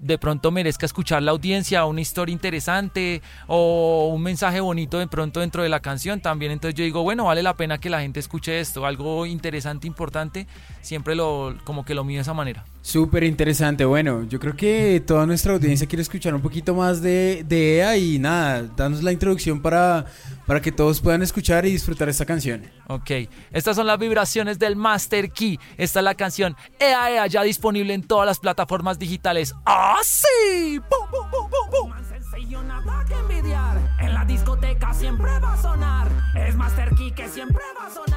de 0.00 0.18
pronto 0.18 0.50
merezca 0.50 0.86
escuchar 0.86 1.22
la 1.22 1.32
audiencia, 1.32 1.84
una 1.84 2.00
historia 2.00 2.32
interesante 2.32 3.22
o 3.46 4.10
un 4.12 4.22
mensaje 4.22 4.60
bonito 4.60 4.98
de 4.98 5.06
pronto 5.06 5.40
dentro 5.40 5.62
de 5.62 5.68
la 5.68 5.80
canción 5.80 6.20
también. 6.20 6.52
Entonces 6.52 6.74
yo 6.74 6.84
digo, 6.84 7.02
bueno, 7.02 7.24
vale 7.24 7.42
la 7.42 7.54
pena 7.54 7.78
que 7.78 7.90
la 7.90 8.00
gente 8.00 8.20
escuche 8.20 8.60
esto, 8.60 8.86
algo 8.86 9.26
interesante, 9.26 9.86
importante, 9.86 10.46
siempre 10.80 11.14
lo 11.14 11.56
como 11.64 11.84
que 11.84 11.94
lo 11.94 12.04
mío 12.04 12.16
de 12.16 12.22
esa 12.22 12.34
manera. 12.34 12.64
Súper 12.82 13.24
interesante. 13.24 13.84
Bueno, 13.84 14.24
yo 14.24 14.40
creo 14.40 14.56
que 14.56 15.02
toda 15.06 15.26
nuestra 15.26 15.52
audiencia 15.52 15.86
quiere 15.86 16.02
escuchar 16.02 16.34
un 16.34 16.40
poquito 16.40 16.74
más 16.74 17.02
de, 17.02 17.44
de 17.46 17.78
EA 17.78 17.96
y 17.98 18.18
nada, 18.18 18.62
danos 18.62 19.02
la 19.02 19.12
introducción 19.12 19.60
para, 19.60 20.06
para 20.46 20.62
que 20.62 20.72
todos 20.72 21.00
puedan 21.00 21.20
escuchar 21.22 21.66
y 21.66 21.72
disfrutar 21.72 22.08
esta 22.08 22.24
canción. 22.24 22.62
Ok, 22.86 23.10
estas 23.52 23.76
son 23.76 23.86
las 23.86 23.98
vibraciones 23.98 24.58
del 24.58 24.76
Master 24.76 25.30
Key. 25.30 25.60
Esta 25.76 26.00
es 26.00 26.04
la 26.04 26.14
canción 26.14 26.56
Ea 26.78 27.10
Ea 27.10 27.26
ya 27.26 27.42
disponible 27.42 27.92
en 27.92 28.02
todas 28.02 28.26
las 28.26 28.38
plataformas 28.38 28.98
digitales. 28.98 29.54
¡Ah, 29.72 30.00
sí! 30.02 30.80
¡Bum, 30.90 31.08
bum, 31.12 31.30
bum, 31.30 31.48
bum, 31.48 31.70
bum! 31.70 31.90
Más 31.90 32.04
sencillo, 32.04 32.60
nada 32.64 33.04
que 33.06 33.14
envidiar. 33.14 33.78
En 34.00 34.14
la 34.14 34.24
discoteca 34.24 34.92
siempre 34.92 35.38
va 35.38 35.52
a 35.52 35.56
sonar. 35.58 36.08
Es 36.34 36.56
Master 36.56 36.92
Key 36.96 37.12
que 37.12 37.28
siempre 37.28 37.62
va 37.80 37.86
a 37.86 37.90
sonar. 37.90 38.09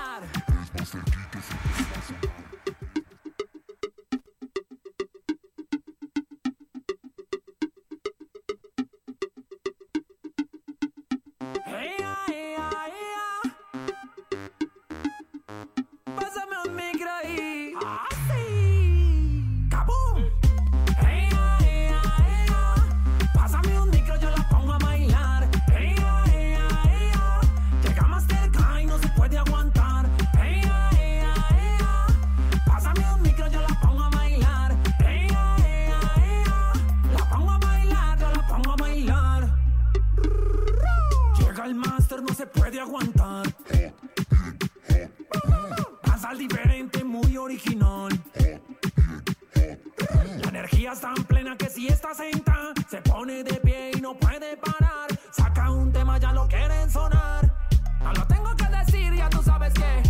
ya 56.20 56.34
lo 56.34 56.48
quieren 56.50 56.92
sonar. 56.92 57.50
No 58.02 58.12
lo 58.12 58.28
tengo 58.28 58.54
que 58.58 58.68
decir, 58.68 59.14
ya 59.16 59.30
tú 59.30 59.42
sabes 59.42 59.74
que. 59.74 60.04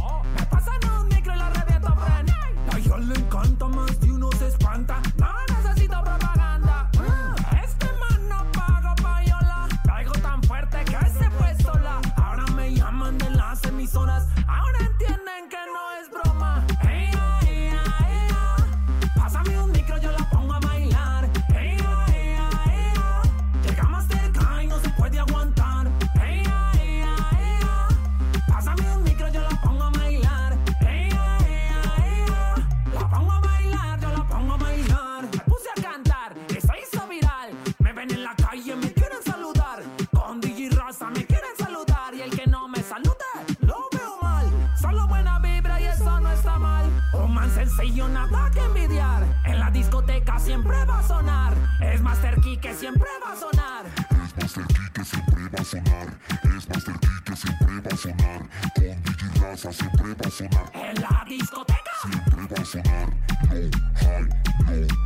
Es 53.03 54.36
Master 54.38 54.65
Key 54.67 54.89
que 54.93 55.03
siempre 55.03 55.50
va 55.50 55.60
a 55.60 55.65
sonar. 55.65 56.17
Es 56.57 56.69
Master 56.69 57.00
Key 57.00 57.24
que 57.25 57.36
siempre 57.36 57.81
va 57.81 57.91
a 57.91 57.98
sonar. 57.98 58.41
Con 58.75 59.03
DJ 59.03 59.74
siempre 59.74 60.13
va 60.13 60.27
a 60.27 60.31
sonar. 60.31 60.72
En 60.74 61.01
la 61.01 61.25
discoteca 61.27 61.91
siempre 62.01 62.48
va 62.55 62.62
a 62.62 62.65
sonar. 62.65 63.10
High, 63.50 63.72
high, 63.95 64.27
high. 64.65 65.03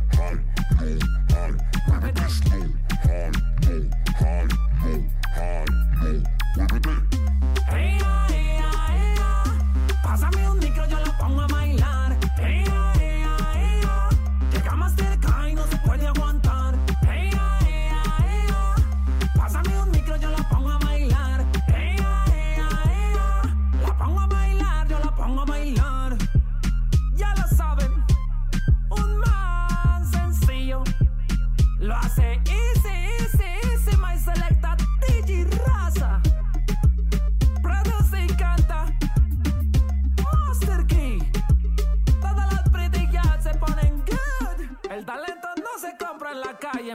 Muévete 1.88 2.22
low, 6.84 6.98
high, 7.66 8.17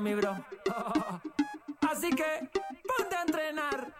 mi 0.02 0.14
bro. 0.16 0.32
Así 1.92 2.10
que 2.10 2.50
ponte 2.88 3.16
a 3.16 3.22
entrenar. 3.22 3.94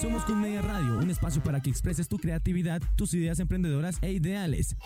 Somos 0.00 0.24
Kun 0.24 0.40
Media 0.40 0.62
Radio, 0.62 0.98
un 0.98 1.10
espacio 1.10 1.42
para 1.42 1.60
que 1.60 1.70
expreses 1.70 2.08
tu 2.08 2.18
creatividad, 2.18 2.80
tus 2.96 3.14
ideas 3.14 3.38
emprendedoras 3.40 3.98
e 4.02 4.12
ideales. 4.12 4.76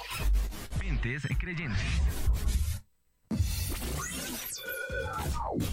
Mentes 0.80 1.22
creyentes. 1.38 2.23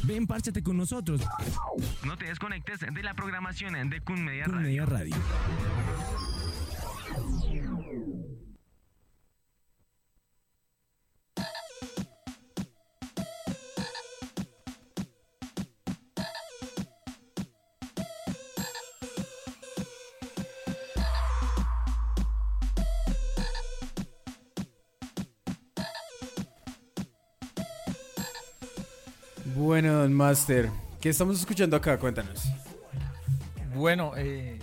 Ven, 0.04 0.28
párchate 0.28 0.64
con 0.64 0.78
nosotros. 0.78 1.22
No 2.04 2.18
te 2.18 2.26
desconectes 2.26 2.80
de 2.80 3.04
la 3.04 3.14
programación 3.14 3.90
de 3.90 4.02
Kun 4.02 4.24
Media 4.24 4.46
Kun 4.46 4.56
Radio. 4.56 4.68
Media 4.68 4.86
Radio. 4.86 5.16
Master, 30.32 30.70
¿qué 31.02 31.10
estamos 31.10 31.38
escuchando 31.38 31.76
acá? 31.76 32.00
Cuéntanos. 32.00 32.44
Bueno, 33.76 34.14
eh, 34.16 34.60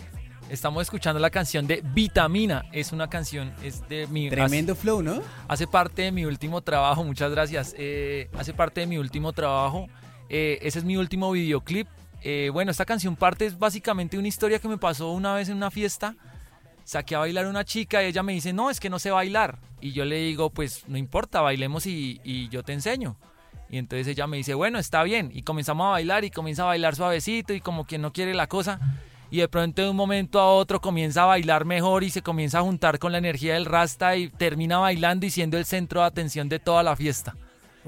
estamos 0.49 0.81
escuchando 0.81 1.21
la 1.21 1.29
canción 1.29 1.67
de 1.67 1.83
Vitamina. 1.93 2.65
Es 2.73 2.93
una 2.93 3.11
canción, 3.11 3.53
es 3.63 3.87
de 3.87 4.07
mi... 4.07 4.31
Tremendo 4.31 4.75
flow, 4.75 5.03
¿no? 5.03 5.21
Hace 5.47 5.67
parte 5.67 6.01
de 6.01 6.11
mi 6.11 6.25
último 6.25 6.63
trabajo, 6.63 7.05
muchas 7.05 7.31
gracias. 7.33 7.75
Eh, 7.77 8.31
hace 8.39 8.55
parte 8.55 8.81
de 8.81 8.87
mi 8.87 8.97
último 8.97 9.35
trabajo. 9.35 9.89
Eh, 10.31 10.59
ese 10.63 10.79
es 10.79 10.87
mi 10.87 10.97
último 10.97 11.33
videoclip. 11.33 11.87
Eh, 12.23 12.49
bueno, 12.51 12.71
esta 12.71 12.87
canción 12.87 13.15
parte 13.15 13.45
es 13.45 13.59
básicamente 13.59 14.17
una 14.17 14.29
historia 14.29 14.61
que 14.61 14.69
me 14.69 14.79
pasó 14.79 15.13
una 15.13 15.35
vez 15.35 15.51
en 15.51 15.57
una 15.59 15.71
fiesta. 15.71 16.17
Saqué 16.85 17.15
a 17.15 17.19
bailar 17.19 17.45
a 17.45 17.51
una 17.51 17.67
chica 17.67 18.03
y 18.03 18.07
ella 18.07 18.23
me 18.23 18.33
dice, 18.33 18.55
no, 18.55 18.71
es 18.71 18.81
que 18.81 18.89
no 18.89 18.99
sé 18.99 19.11
bailar. 19.11 19.59
Y 19.83 19.93
yo 19.93 20.07
le 20.07 20.17
digo, 20.17 20.49
pues 20.49 20.85
no 20.89 20.97
importa, 20.97 21.43
bailemos 21.43 21.85
y, 21.85 22.23
y 22.25 22.49
yo 22.49 22.63
te 22.63 22.73
enseño. 22.73 23.19
Y 23.71 23.79
entonces 23.79 24.07
ella 24.09 24.27
me 24.27 24.39
dice, 24.39 24.55
bueno, 24.55 24.79
está 24.79 25.03
bien. 25.03 25.31
Y 25.33 25.43
comenzamos 25.43 25.87
a 25.87 25.91
bailar 25.91 26.25
y 26.25 26.31
comienza 26.31 26.63
a 26.63 26.67
bailar 26.67 26.97
suavecito 26.97 27.53
y 27.53 27.61
como 27.61 27.85
quien 27.85 28.03
no 28.03 28.13
quiere 28.13 28.35
la 28.35 28.47
cosa. 28.47 28.81
Y 29.31 29.39
de 29.39 29.49
pronto 29.49 29.83
de 29.83 29.91
un 29.91 29.97
momento 29.97 30.41
a 30.41 30.55
otro 30.55 30.81
comienza 30.81 31.25
a 31.25 31.27
bailar 31.27 31.67
mejor 31.67 32.03
y 32.03 32.11
se 32.11 32.23
comienza 32.23 32.61
a 32.61 32.63
juntar 32.63 32.99
con 32.99 33.13
la 33.13 33.19
energía 33.19 33.55
del 33.55 33.67
rasta 33.67 34.17
y 34.17 34.31
termina 34.31 34.79
bailando 34.79 35.27
y 35.27 35.31
siendo 35.31 35.59
el 35.59 35.67
centro 35.67 36.01
de 36.01 36.07
atención 36.07 36.49
de 36.49 36.59
toda 36.59 36.83
la 36.83 36.97
fiesta. 36.97 37.37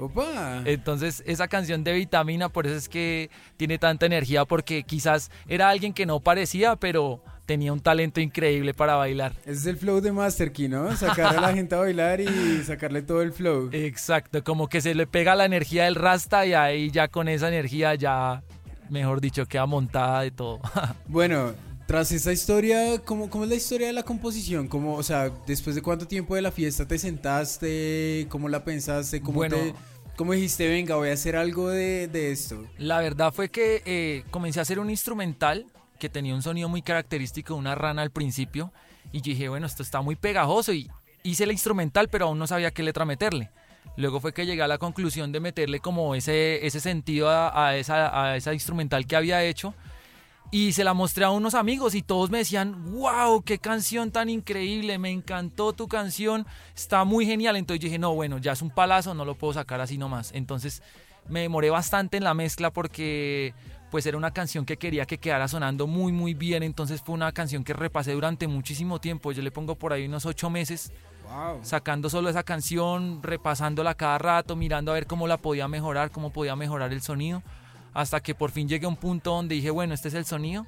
Opa. 0.01 0.63
Entonces 0.65 1.23
esa 1.25 1.47
canción 1.47 1.83
de 1.83 1.93
Vitamina, 1.93 2.49
por 2.49 2.67
eso 2.67 2.75
es 2.75 2.89
que 2.89 3.29
tiene 3.57 3.77
tanta 3.77 4.05
energía, 4.05 4.45
porque 4.45 4.83
quizás 4.83 5.31
era 5.47 5.69
alguien 5.69 5.93
que 5.93 6.05
no 6.05 6.19
parecía, 6.19 6.75
pero 6.75 7.23
tenía 7.45 7.73
un 7.73 7.81
talento 7.81 8.21
increíble 8.21 8.73
para 8.73 8.95
bailar. 8.95 9.33
Ese 9.41 9.51
es 9.51 9.65
el 9.65 9.77
flow 9.77 9.99
de 9.99 10.11
Master 10.11 10.51
Key, 10.51 10.69
¿no? 10.69 10.95
Sacar 10.95 11.35
a 11.37 11.41
la 11.41 11.53
gente 11.53 11.75
a 11.75 11.79
bailar 11.79 12.21
y 12.21 12.63
sacarle 12.63 13.01
todo 13.01 13.21
el 13.21 13.33
flow. 13.33 13.69
Exacto, 13.73 14.43
como 14.43 14.69
que 14.69 14.81
se 14.81 14.95
le 14.95 15.05
pega 15.05 15.35
la 15.35 15.45
energía 15.45 15.83
del 15.85 15.95
rasta 15.95 16.45
y 16.45 16.53
ahí 16.53 16.91
ya 16.91 17.09
con 17.09 17.27
esa 17.27 17.47
energía 17.47 17.95
ya, 17.95 18.41
mejor 18.89 19.21
dicho, 19.21 19.45
queda 19.45 19.65
montada 19.65 20.21
de 20.21 20.31
todo. 20.31 20.59
Bueno, 21.07 21.53
tras 21.91 22.09
esta 22.13 22.31
historia, 22.31 22.99
¿cómo, 23.03 23.29
¿cómo 23.29 23.43
es 23.43 23.49
la 23.49 23.57
historia 23.57 23.87
de 23.87 23.91
la 23.91 24.03
composición? 24.03 24.69
¿Cómo, 24.69 24.95
o 24.95 25.03
sea, 25.03 25.29
después 25.45 25.75
de 25.75 25.81
cuánto 25.81 26.07
tiempo 26.07 26.35
de 26.35 26.41
la 26.41 26.49
fiesta 26.49 26.87
te 26.87 26.97
sentaste? 26.97 28.27
¿Cómo 28.29 28.47
la 28.47 28.63
pensaste? 28.63 29.19
¿Cómo, 29.19 29.39
Bueno. 29.39 29.57
te, 29.57 29.73
cómo 30.15 30.31
dijiste, 30.31 30.69
venga, 30.69 30.95
voy 30.95 31.09
a 31.09 31.13
hacer 31.13 31.35
algo 31.35 31.67
de, 31.67 32.07
de 32.07 32.31
esto? 32.31 32.65
La 32.77 33.01
verdad 33.01 33.33
fue 33.33 33.49
que 33.49 33.81
eh, 33.85 34.23
comencé 34.31 34.59
a 34.59 34.61
hacer 34.61 34.79
un 34.79 34.89
instrumental 34.89 35.65
que 35.99 36.07
tenía 36.07 36.33
un 36.33 36.41
sonido 36.41 36.69
muy 36.69 36.81
característico 36.81 37.55
de 37.55 37.59
una 37.59 37.75
rana 37.75 38.03
al 38.03 38.11
principio 38.11 38.71
y 39.11 39.17
yo 39.17 39.31
dije, 39.33 39.49
bueno, 39.49 39.65
esto 39.65 39.83
está 39.83 39.99
muy 39.99 40.15
pegajoso 40.15 40.71
y 40.71 40.89
hice 41.23 41.43
el 41.43 41.51
instrumental 41.51 42.07
pero 42.07 42.27
aún 42.27 42.39
no 42.39 42.47
sabía 42.47 42.71
qué 42.71 42.83
letra 42.83 43.03
meterle. 43.03 43.49
Luego 43.97 44.21
fue 44.21 44.33
que 44.33 44.45
llegué 44.45 44.61
a 44.61 44.69
la 44.69 44.77
conclusión 44.77 45.33
de 45.33 45.41
meterle 45.41 45.81
como 45.81 46.15
ese, 46.15 46.65
ese 46.65 46.79
sentido 46.79 47.29
a, 47.29 47.67
a 47.67 47.75
esa, 47.75 48.27
a 48.31 48.37
esa 48.37 48.53
instrumental 48.53 49.05
que 49.05 49.17
había 49.17 49.43
hecho 49.43 49.73
y 50.51 50.73
se 50.73 50.83
la 50.83 50.93
mostré 50.93 51.23
a 51.23 51.31
unos 51.31 51.55
amigos 51.55 51.95
y 51.95 52.01
todos 52.01 52.29
me 52.29 52.39
decían, 52.39 52.91
wow, 52.91 53.41
qué 53.41 53.57
canción 53.57 54.11
tan 54.11 54.29
increíble, 54.29 54.97
me 54.97 55.09
encantó 55.09 55.71
tu 55.71 55.87
canción, 55.87 56.45
está 56.75 57.05
muy 57.05 57.25
genial. 57.25 57.55
Entonces 57.55 57.79
yo 57.81 57.85
dije, 57.85 57.97
no, 57.97 58.13
bueno, 58.13 58.37
ya 58.37 58.51
es 58.51 58.61
un 58.61 58.69
palazo, 58.69 59.13
no 59.13 59.23
lo 59.23 59.35
puedo 59.35 59.53
sacar 59.53 59.79
así 59.79 59.97
nomás. 59.97 60.31
Entonces 60.33 60.83
me 61.29 61.41
demoré 61.41 61.69
bastante 61.69 62.17
en 62.17 62.25
la 62.25 62.33
mezcla 62.33 62.69
porque 62.71 63.53
pues 63.91 64.05
era 64.05 64.17
una 64.17 64.31
canción 64.31 64.65
que 64.65 64.77
quería 64.77 65.05
que 65.05 65.17
quedara 65.17 65.47
sonando 65.47 65.87
muy 65.87 66.11
muy 66.11 66.33
bien. 66.33 66.63
Entonces 66.63 67.01
fue 67.01 67.15
una 67.15 67.31
canción 67.31 67.63
que 67.63 67.73
repasé 67.73 68.11
durante 68.11 68.47
muchísimo 68.47 68.99
tiempo. 68.99 69.31
Yo 69.31 69.41
le 69.41 69.51
pongo 69.51 69.75
por 69.75 69.93
ahí 69.93 70.05
unos 70.05 70.25
ocho 70.25 70.49
meses 70.49 70.91
Wow. 71.31 71.59
sacando 71.61 72.09
solo 72.09 72.29
esa 72.29 72.43
canción, 72.43 73.23
repasándola 73.23 73.93
cada 73.95 74.17
rato, 74.17 74.57
mirando 74.57 74.91
a 74.91 74.95
ver 74.95 75.07
cómo 75.07 75.27
la 75.29 75.37
podía 75.37 75.69
mejorar, 75.69 76.11
cómo 76.11 76.31
podía 76.31 76.57
mejorar 76.57 76.91
el 76.91 77.01
sonido, 77.01 77.41
hasta 77.93 78.21
que 78.21 78.35
por 78.35 78.51
fin 78.51 78.67
llegué 78.67 78.85
a 78.85 78.89
un 78.89 78.95
punto 78.95 79.31
donde 79.31 79.55
dije, 79.55 79.69
bueno, 79.69 79.93
este 79.93 80.07
es 80.07 80.13
el 80.13 80.25
sonido. 80.25 80.65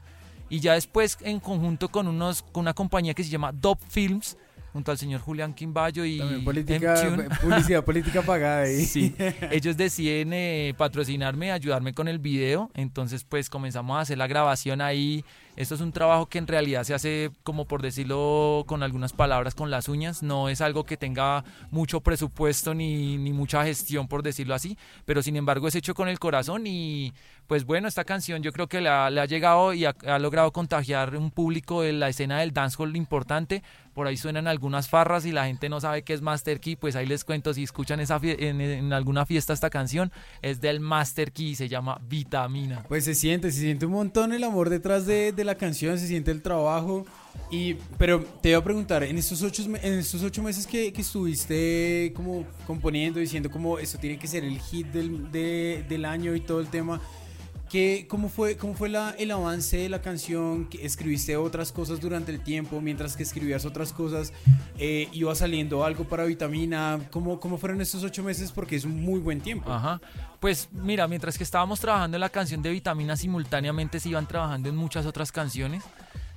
Y 0.50 0.60
ya 0.60 0.74
después, 0.74 1.18
en 1.22 1.40
conjunto 1.40 1.90
con, 1.90 2.08
unos, 2.08 2.44
con 2.44 2.62
una 2.62 2.74
compañía 2.74 3.14
que 3.14 3.24
se 3.24 3.30
llama 3.30 3.52
Dop 3.52 3.80
Films, 3.90 4.38
junto 4.74 4.92
al 4.92 4.98
señor 4.98 5.22
Julián 5.22 5.54
Quimbayo 5.54 6.04
y 6.04 6.18
También 6.18 6.44
política, 6.44 7.00
M-Tune. 7.00 7.30
publicidad 7.42 7.86
política 7.86 8.22
pagada 8.24 8.64
ahí. 8.64 8.84
Sí, 8.86 9.16
ellos 9.52 9.78
deciden 9.78 10.34
eh, 10.34 10.74
patrocinarme, 10.78 11.52
ayudarme 11.52 11.94
con 11.94 12.08
el 12.08 12.20
video, 12.20 12.72
entonces 12.74 13.24
pues 13.24 13.50
comenzamos 13.50 13.98
a 13.98 14.02
hacer 14.02 14.18
la 14.18 14.28
grabación 14.28 14.82
ahí. 14.82 15.24
Esto 15.56 15.76
es 15.76 15.82
un 15.82 15.92
trabajo 15.92 16.26
que 16.26 16.40
en 16.40 16.48
realidad 16.48 16.84
se 16.84 16.96
hace, 16.96 17.30
como 17.44 17.66
por 17.66 17.84
decirlo 17.84 18.64
con 18.66 18.82
algunas 18.82 19.14
palabras, 19.14 19.54
con 19.54 19.70
las 19.70 19.88
uñas. 19.88 20.24
No 20.24 20.50
es 20.50 20.62
algo 20.62 20.84
que 20.84 20.98
tenga 20.98 21.44
mucho 21.70 22.02
presupuesto 22.02 22.74
ni, 22.74 23.18
ni 23.18 23.34
mucha 23.34 23.64
gestión, 23.64 24.08
por 24.08 24.24
decirlo 24.24 24.56
así, 24.56 24.80
pero 25.06 25.22
sin 25.22 25.36
embargo 25.36 25.68
es 25.68 25.76
hecho 25.76 25.94
con 25.94 26.08
el 26.08 26.18
corazón 26.18 26.66
y 26.66 27.14
pues 27.48 27.66
bueno, 27.66 27.88
esta 27.88 28.04
canción 28.04 28.42
yo 28.42 28.52
creo 28.52 28.68
que 28.68 28.82
le 28.82 28.90
ha, 28.90 29.10
le 29.10 29.22
ha 29.22 29.26
llegado 29.26 29.74
y 29.74 29.86
ha, 29.86 29.94
logrado 30.20 30.52
contagiar 30.52 31.16
un 31.16 31.32
público 31.32 31.82
de 31.82 31.94
la 31.94 32.10
escena 32.10 32.40
del 32.40 32.54
dancehall 32.54 32.96
importante. 32.96 33.64
Por 33.94 34.08
ahí 34.08 34.18
suenan 34.18 34.48
algunas 34.48 34.90
farras 34.90 35.24
y 35.26 35.32
la 35.32 35.46
gente 35.46 35.70
no 35.70 35.80
sabe 35.80 36.02
qué 36.02 36.14
es 36.14 36.22
Master 36.22 36.60
Key, 36.60 36.76
pues 36.78 36.96
ahí 36.96 37.06
les 37.06 37.24
cuento 37.24 37.54
si 37.54 37.62
escuchan 37.64 38.00
esa 38.00 38.20
en, 38.24 38.60
en 38.60 38.92
alguna 38.92 39.26
fiesta 39.26 39.54
esta 39.54 39.70
canción, 39.70 40.12
es 40.42 40.62
del 40.62 40.80
Master 40.80 41.32
Key, 41.32 41.54
se 41.54 41.70
llama 41.70 42.00
Vitamina. 42.10 42.84
Pues 42.88 43.06
se 43.06 43.14
siente, 43.14 43.52
se 43.52 43.60
siente 43.60 43.86
un 43.86 43.92
montón 43.92 44.34
el 44.34 44.44
amor 44.44 44.70
detrás 44.70 45.06
de, 45.06 45.34
la 45.44 45.56
canción, 45.56 46.00
se 46.00 46.08
siente 46.08 46.32
el 46.32 46.42
trabajo. 46.42 47.06
Y, 47.52 47.76
pero 47.98 48.24
te 48.42 48.50
iba 48.50 48.60
a 48.60 48.64
preguntar, 48.64 49.04
en 49.04 49.18
estos 49.18 49.42
ocho, 49.44 49.64
en 49.64 49.94
estos 50.00 50.24
ocho 50.24 50.42
meses 50.42 50.66
que, 50.66 50.92
que 50.92 51.02
estuviste 51.02 52.14
como 52.16 52.46
componiendo, 52.66 53.20
diciendo 53.20 53.52
como 53.52 53.78
esto 53.78 53.98
tiene 54.00 54.18
que 54.18 54.28
ser 54.28 54.44
el 54.44 54.60
hit 54.60 54.88
del, 54.88 55.32
de- 55.32 55.86
del 55.88 56.06
año 56.06 56.36
y 56.36 56.42
todo 56.42 56.60
el 56.60 56.68
tema, 56.68 57.00
¿qué, 57.74 58.06
¿cómo 58.08 58.30
fue, 58.30 58.56
cómo 58.56 58.76
fue 58.76 58.88
el 59.18 59.32
avance 59.32 59.78
de 59.78 59.90
la 59.90 60.00
canción? 60.00 60.66
¿Que 60.66 60.86
¿Escribiste 60.86 61.36
otras 61.38 61.72
cosas 61.72 62.00
durante 62.00 62.32
el 62.32 62.40
tiempo? 62.40 62.80
Mientras 62.80 63.18
que 63.18 63.24
escribías 63.24 63.66
otras 63.66 63.92
cosas, 63.92 64.32
eh, 64.78 65.10
¿iba 65.12 65.34
saliendo 65.34 65.84
algo 65.84 66.04
para 66.04 66.24
Vitamina? 66.26 67.00
¿Cómo, 67.10 67.40
¿Cómo 67.40 67.58
fueron 67.58 67.82
estos 67.82 68.04
ocho 68.04 68.22
meses? 68.22 68.52
Porque 68.52 68.76
es 68.76 68.86
un 68.86 69.02
muy 69.02 69.20
buen 69.20 69.42
tiempo. 69.42 69.72
Ajá. 69.72 70.00
Pues 70.40 70.70
mira, 70.72 71.08
mientras 71.08 71.36
que 71.36 71.44
estábamos 71.44 71.80
trabajando 71.80 72.16
en 72.16 72.22
la 72.22 72.30
canción 72.30 72.62
de 72.62 72.70
Vitamina, 72.70 73.18
simultáneamente 73.18 74.00
se 74.00 74.10
iban 74.10 74.28
trabajando 74.28 74.70
en 74.70 74.76
muchas 74.76 75.08
otras 75.08 75.32
canciones, 75.32 75.84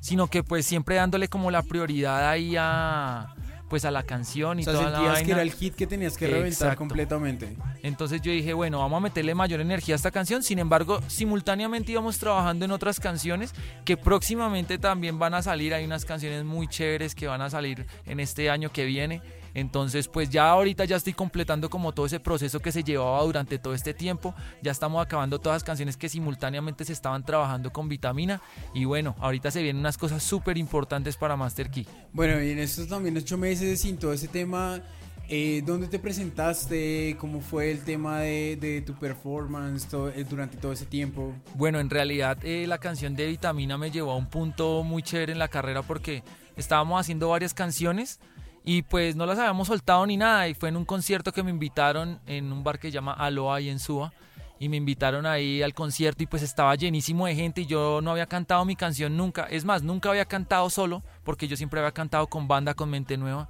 sino 0.00 0.28
que 0.28 0.42
pues 0.42 0.64
siempre 0.64 0.96
dándole 0.96 1.28
como 1.28 1.50
la 1.50 1.60
prioridad 1.62 2.30
ahí 2.30 2.54
a 2.58 3.34
pues 3.68 3.84
a 3.84 3.90
la 3.90 4.02
canción 4.02 4.58
y 4.58 4.62
O 4.62 4.64
sea, 4.64 4.74
toda 4.74 4.90
la 4.90 5.22
que 5.22 5.32
era 5.32 5.42
el 5.42 5.52
hit 5.52 5.74
que 5.74 5.86
tenías 5.86 6.16
que 6.16 6.26
reventar 6.26 6.52
Exacto. 6.52 6.78
completamente. 6.78 7.56
Entonces 7.82 8.20
yo 8.22 8.30
dije, 8.30 8.52
bueno, 8.52 8.78
vamos 8.78 8.98
a 8.98 9.00
meterle 9.00 9.34
mayor 9.34 9.60
energía 9.60 9.94
a 9.94 9.96
esta 9.96 10.10
canción. 10.10 10.42
Sin 10.42 10.58
embargo, 10.58 11.00
simultáneamente 11.08 11.92
íbamos 11.92 12.18
trabajando 12.18 12.64
en 12.64 12.70
otras 12.70 13.00
canciones 13.00 13.52
que 13.84 13.96
próximamente 13.96 14.78
también 14.78 15.18
van 15.18 15.34
a 15.34 15.42
salir. 15.42 15.74
Hay 15.74 15.84
unas 15.84 16.04
canciones 16.04 16.44
muy 16.44 16.68
chéveres 16.68 17.14
que 17.14 17.26
van 17.26 17.42
a 17.42 17.50
salir 17.50 17.86
en 18.06 18.20
este 18.20 18.50
año 18.50 18.70
que 18.70 18.84
viene. 18.84 19.22
Entonces, 19.56 20.06
pues 20.06 20.28
ya 20.28 20.50
ahorita 20.50 20.84
ya 20.84 20.96
estoy 20.96 21.14
completando 21.14 21.70
como 21.70 21.92
todo 21.92 22.04
ese 22.04 22.20
proceso 22.20 22.60
que 22.60 22.72
se 22.72 22.84
llevaba 22.84 23.22
durante 23.22 23.58
todo 23.58 23.72
este 23.72 23.94
tiempo. 23.94 24.34
Ya 24.62 24.70
estamos 24.70 25.02
acabando 25.02 25.38
todas 25.38 25.56
las 25.56 25.64
canciones 25.64 25.96
que 25.96 26.10
simultáneamente 26.10 26.84
se 26.84 26.92
estaban 26.92 27.24
trabajando 27.24 27.72
con 27.72 27.88
Vitamina. 27.88 28.42
Y 28.74 28.84
bueno, 28.84 29.16
ahorita 29.18 29.50
se 29.50 29.62
vienen 29.62 29.80
unas 29.80 29.96
cosas 29.96 30.22
súper 30.22 30.58
importantes 30.58 31.16
para 31.16 31.36
Master 31.36 31.70
Key. 31.70 31.86
Bueno, 32.12 32.42
y 32.42 32.50
en 32.50 32.58
estos 32.58 32.86
también 32.86 33.16
ocho 33.16 33.38
meses 33.38 33.80
sin 33.80 33.96
todo 33.96 34.12
ese 34.12 34.28
tema, 34.28 34.82
eh, 35.26 35.62
¿dónde 35.64 35.88
te 35.88 35.98
presentaste? 35.98 37.16
¿Cómo 37.18 37.40
fue 37.40 37.70
el 37.70 37.82
tema 37.82 38.20
de, 38.20 38.58
de 38.60 38.82
tu 38.82 38.92
performance 38.92 39.86
todo- 39.88 40.10
eh, 40.10 40.22
durante 40.28 40.58
todo 40.58 40.72
ese 40.72 40.84
tiempo? 40.84 41.32
Bueno, 41.54 41.80
en 41.80 41.88
realidad 41.88 42.36
eh, 42.42 42.66
la 42.66 42.76
canción 42.76 43.16
de 43.16 43.26
Vitamina 43.26 43.78
me 43.78 43.90
llevó 43.90 44.12
a 44.12 44.16
un 44.16 44.26
punto 44.26 44.82
muy 44.82 45.02
chévere 45.02 45.32
en 45.32 45.38
la 45.38 45.48
carrera 45.48 45.80
porque 45.80 46.22
estábamos 46.56 47.00
haciendo 47.00 47.30
varias 47.30 47.54
canciones 47.54 48.20
y 48.68 48.82
pues 48.82 49.14
no 49.14 49.26
las 49.26 49.38
habíamos 49.38 49.68
soltado 49.68 50.04
ni 50.06 50.16
nada 50.16 50.48
y 50.48 50.54
fue 50.54 50.68
en 50.68 50.76
un 50.76 50.84
concierto 50.84 51.32
que 51.32 51.44
me 51.44 51.50
invitaron 51.50 52.18
en 52.26 52.52
un 52.52 52.64
bar 52.64 52.80
que 52.80 52.88
se 52.88 52.92
llama 52.92 53.12
Aloha 53.12 53.56
ahí 53.56 53.70
en 53.70 53.78
Suba 53.78 54.12
y 54.58 54.68
me 54.68 54.76
invitaron 54.76 55.24
ahí 55.24 55.62
al 55.62 55.72
concierto 55.72 56.24
y 56.24 56.26
pues 56.26 56.42
estaba 56.42 56.74
llenísimo 56.74 57.26
de 57.26 57.36
gente 57.36 57.60
y 57.60 57.66
yo 57.66 58.00
no 58.02 58.10
había 58.10 58.26
cantado 58.26 58.64
mi 58.64 58.74
canción 58.74 59.16
nunca, 59.16 59.44
es 59.44 59.64
más, 59.64 59.84
nunca 59.84 60.10
había 60.10 60.24
cantado 60.24 60.68
solo 60.68 61.04
porque 61.22 61.46
yo 61.46 61.56
siempre 61.56 61.78
había 61.78 61.92
cantado 61.92 62.26
con 62.26 62.48
banda, 62.48 62.74
con 62.74 62.90
Mente 62.90 63.16
Nueva 63.16 63.48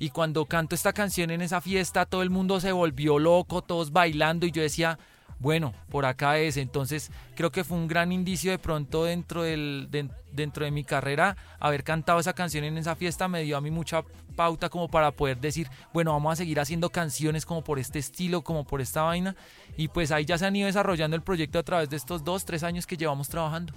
y 0.00 0.10
cuando 0.10 0.44
canto 0.44 0.74
esta 0.74 0.92
canción 0.92 1.30
en 1.30 1.40
esa 1.40 1.60
fiesta 1.60 2.04
todo 2.04 2.22
el 2.22 2.30
mundo 2.30 2.58
se 2.58 2.72
volvió 2.72 3.20
loco, 3.20 3.62
todos 3.62 3.92
bailando 3.92 4.44
y 4.44 4.50
yo 4.50 4.60
decía, 4.60 4.98
bueno, 5.40 5.72
por 5.90 6.04
acá 6.04 6.38
es. 6.38 6.56
Entonces 6.56 7.10
creo 7.34 7.50
que 7.52 7.64
fue 7.64 7.76
un 7.76 7.88
gran 7.88 8.12
indicio 8.12 8.50
de 8.50 8.58
pronto 8.58 9.04
dentro, 9.04 9.42
del, 9.42 9.88
de- 9.90 10.08
dentro 10.32 10.64
de 10.64 10.70
mi 10.70 10.84
carrera 10.84 11.36
haber 11.60 11.84
cantado 11.84 12.20
esa 12.20 12.32
canción 12.32 12.64
en 12.64 12.78
esa 12.78 12.96
fiesta 12.96 13.28
me 13.28 13.42
dio 13.42 13.56
a 13.56 13.60
mí 13.60 13.70
mucha 13.70 14.02
pauta 14.36 14.68
como 14.68 14.88
para 14.88 15.10
poder 15.10 15.38
decir, 15.38 15.68
bueno, 15.92 16.12
vamos 16.12 16.32
a 16.32 16.36
seguir 16.36 16.60
haciendo 16.60 16.90
canciones 16.90 17.44
como 17.44 17.62
por 17.64 17.78
este 17.78 17.98
estilo, 17.98 18.42
como 18.42 18.64
por 18.64 18.80
esta 18.80 19.02
vaina. 19.02 19.34
Y 19.76 19.88
pues 19.88 20.10
ahí 20.12 20.24
ya 20.24 20.38
se 20.38 20.46
han 20.46 20.54
ido 20.56 20.66
desarrollando 20.66 21.16
el 21.16 21.22
proyecto 21.22 21.58
a 21.58 21.62
través 21.62 21.90
de 21.90 21.96
estos 21.96 22.22
dos, 22.24 22.44
tres 22.44 22.62
años 22.62 22.86
que 22.86 22.96
llevamos 22.96 23.28
trabajando. 23.28 23.72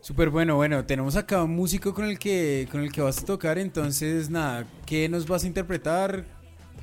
Súper 0.00 0.28
bueno, 0.28 0.56
bueno, 0.56 0.84
tenemos 0.84 1.16
acá 1.16 1.42
un 1.42 1.56
músico 1.56 1.94
con 1.94 2.04
el 2.04 2.18
que 2.18 2.68
con 2.70 2.82
el 2.82 2.92
que 2.92 3.00
vas 3.00 3.16
a 3.22 3.24
tocar, 3.24 3.56
entonces 3.56 4.28
nada, 4.28 4.66
¿qué 4.84 5.08
nos 5.08 5.26
vas 5.26 5.44
a 5.44 5.46
interpretar? 5.46 6.26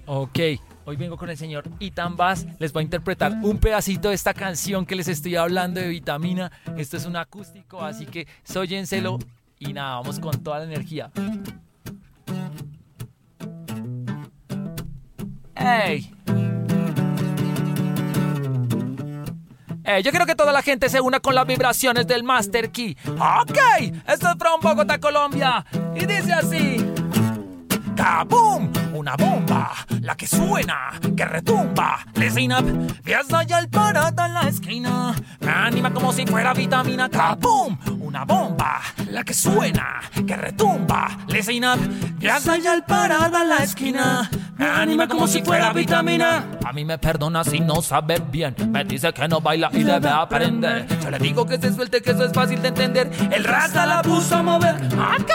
Ok, 0.08 0.40
hoy 0.86 0.96
vengo 0.96 1.17
con 1.17 1.30
el 1.30 1.38
señor 1.38 1.63
Itan 1.80 2.15
Bass. 2.15 2.46
Les 2.60 2.74
voy 2.74 2.82
a 2.82 2.84
interpretar 2.84 3.34
un 3.44 3.58
pedacito 3.58 4.10
de 4.10 4.15
esta 4.15 4.34
canción 4.34 4.86
que 4.86 4.96
les 4.96 5.08
estoy 5.08 5.36
hablando 5.36 5.80
de 5.80 5.88
vitamina. 5.88 6.52
Esto 6.78 6.98
es 6.98 7.06
un 7.06 7.15
acústico, 7.15 7.82
así 7.82 8.06
que 8.06 8.28
sóyenselo 8.44 9.20
y 9.60 9.74
nada, 9.74 9.96
vamos 9.98 10.20
con 10.20 10.41
toda 10.44 10.60
la 10.60 10.65
energía. 10.65 11.12
¡Ey! 15.56 16.12
Ey, 19.84 20.04
yo 20.04 20.12
quiero 20.12 20.26
que 20.26 20.36
toda 20.36 20.52
la 20.52 20.62
gente 20.62 20.89
se 20.89 21.02
una 21.02 21.20
con 21.20 21.36
las 21.36 21.46
vibraciones 21.46 22.08
del 22.08 22.24
Master 22.24 22.72
Key. 22.72 22.98
Ok, 23.08 23.58
esto 24.08 24.30
es 24.30 24.36
from 24.38 24.62
Bogotá, 24.62 25.00
Colombia. 25.00 25.65
Y 25.96 26.06
dice 26.06 26.34
así. 26.34 26.78
¡Kaboom! 27.96 28.72
Una 29.02 29.16
bomba, 29.16 29.72
la 30.02 30.16
que 30.16 30.28
suena, 30.28 30.92
que 31.18 31.26
retumba. 31.26 32.06
Listen 32.14 32.54
up, 32.54 33.02
ves 33.04 33.34
allá 33.34 33.58
el 33.58 33.68
parado 33.68 34.24
en 34.24 34.32
la 34.32 34.42
esquina. 34.42 35.16
Me 35.40 35.50
anima 35.50 35.92
como 35.92 36.14
si 36.14 36.24
fuera 36.28 36.54
vitamina. 36.54 37.10
¡Kaboom! 37.10 37.80
Una 38.00 38.26
bomba, 38.26 38.80
la 39.10 39.24
que 39.24 39.34
suena, 39.34 40.02
que 40.28 40.36
retumba. 40.36 41.18
Listen 41.30 41.66
up, 41.66 41.80
ves 42.20 42.48
allá 42.48 42.76
el 42.76 42.84
parado 42.84 43.42
en 43.42 43.50
la 43.50 43.58
esquina. 43.64 44.30
Me 44.56 44.68
anima 44.68 45.08
como 45.08 45.26
si 45.26 45.42
fuera 45.42 45.74
vitamina. 45.74 46.60
A 46.64 46.72
mí 46.72 46.86
me 46.86 47.00
perdona 47.00 47.44
si 47.44 47.60
no 47.60 47.82
sabe 47.82 48.22
bien. 48.30 48.56
Me 48.70 48.84
dice 48.84 49.12
que 49.12 49.28
no 49.28 49.42
baila 49.42 49.72
y 49.74 49.82
debe 49.82 50.10
aprender. 50.10 50.86
Yo 51.02 51.10
le 51.10 51.18
digo 51.18 51.48
que 51.48 51.58
se 51.58 51.74
suelte, 51.74 52.00
que 52.04 52.12
eso 52.12 52.26
es 52.26 52.32
fácil 52.32 52.62
de 52.62 52.68
entender. 52.68 53.12
El 53.32 53.44
rasta 53.44 53.88
la 53.88 54.04
puso 54.04 54.36
a 54.36 54.44
mover. 54.44 54.76
Ok, 54.76 55.32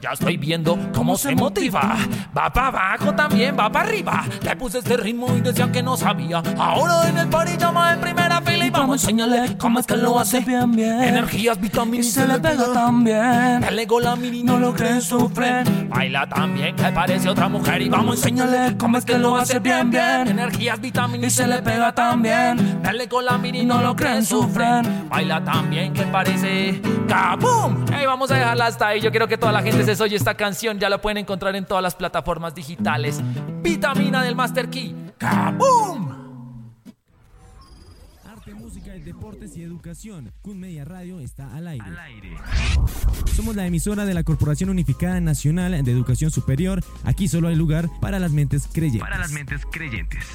ya 0.00 0.12
estoy 0.12 0.38
viendo 0.38 0.78
cómo 0.94 1.18
se 1.18 1.34
motiva. 1.34 1.98
Va 2.36 2.50
para 2.50 2.93
abajo 2.94 3.14
también, 3.14 3.56
va 3.58 3.70
para 3.70 3.88
arriba. 3.88 4.24
Le 4.42 4.56
puse 4.56 4.78
este 4.78 4.96
ritmo 4.96 5.26
y 5.36 5.40
decía 5.40 5.70
que 5.70 5.82
no 5.82 5.96
sabía. 5.96 6.42
Ahora 6.56 7.08
en 7.08 7.18
el 7.18 7.28
party 7.28 7.56
llama 7.56 7.92
en 7.92 8.00
primera 8.00 8.40
fila 8.40 8.66
y 8.66 8.70
vamos 8.70 8.90
a 8.90 8.94
enseñarle 8.94 9.56
cómo 9.58 9.80
es 9.80 9.86
que 9.86 9.96
lo 9.96 10.18
hace 10.18 10.40
bien, 10.40 10.72
bien. 10.72 11.02
Energías, 11.02 11.60
vitaminas 11.60 12.06
y 12.06 12.10
se 12.10 12.26
le 12.26 12.38
pega 12.38 12.72
también. 12.72 13.60
Dale 13.60 13.86
la 14.00 14.16
mini, 14.16 14.42
no 14.42 14.58
lo 14.58 14.74
creen, 14.74 15.00
sufren. 15.00 15.88
Baila 15.88 16.28
también, 16.28 16.74
que 16.76 16.84
parece 16.84 17.28
otra 17.28 17.48
mujer 17.48 17.82
y 17.82 17.88
vamos 17.88 18.16
a 18.16 18.28
enseñarle 18.28 18.76
cómo 18.76 18.98
es 18.98 19.04
que 19.04 19.18
lo 19.18 19.36
hace 19.36 19.58
bien, 19.58 19.90
bien. 19.90 20.28
Energías, 20.28 20.80
vitaminas 20.80 21.32
y 21.32 21.36
se 21.36 21.46
le 21.46 21.62
pega 21.62 21.92
también. 21.92 22.82
Dale 22.82 23.08
con 23.08 23.24
la 23.24 23.38
mini, 23.38 23.64
no 23.64 23.80
lo 23.80 23.96
creen, 23.96 24.24
sufren. 24.24 25.08
Baila 25.08 25.42
también, 25.42 25.92
que 25.92 26.02
parece 26.04 26.80
¡Kaboom! 27.08 27.84
Hey, 27.92 28.06
vamos 28.06 28.30
a 28.30 28.34
dejarla 28.34 28.66
hasta 28.66 28.88
ahí. 28.88 29.00
Yo 29.00 29.10
quiero 29.10 29.28
que 29.28 29.36
toda 29.36 29.52
la 29.52 29.62
gente 29.62 29.94
se 29.94 30.02
oye 30.02 30.16
esta 30.16 30.34
canción. 30.34 30.78
Ya 30.78 30.88
la 30.88 31.00
pueden 31.00 31.18
encontrar 31.18 31.54
en 31.56 31.64
todas 31.64 31.82
las 31.82 31.94
plataformas 31.94 32.54
digitales. 32.54 32.83
Vitamina 33.62 34.22
del 34.22 34.36
Master 34.36 34.68
Key. 34.68 34.94
¡Kaboom! 35.16 36.10
Arte, 38.26 38.52
música, 38.54 38.92
deportes 38.92 39.56
y 39.56 39.62
educación. 39.62 40.32
Kun 40.42 40.60
Media 40.60 40.84
Radio 40.84 41.18
está 41.18 41.54
al 41.54 41.66
aire. 41.66 41.86
Somos 43.34 43.56
la 43.56 43.66
emisora 43.66 44.04
de 44.04 44.12
la 44.12 44.22
Corporación 44.22 44.68
Unificada 44.68 45.18
Nacional 45.22 45.82
de 45.82 45.90
Educación 45.90 46.30
Superior. 46.30 46.84
Aquí 47.04 47.26
solo 47.26 47.48
hay 47.48 47.56
lugar 47.56 47.88
para 48.02 48.18
las 48.18 48.32
mentes 48.32 48.68
creyentes. 48.70 49.00
Para 49.00 49.18
las 49.18 49.32
mentes 49.32 49.62
creyentes. 49.72 50.26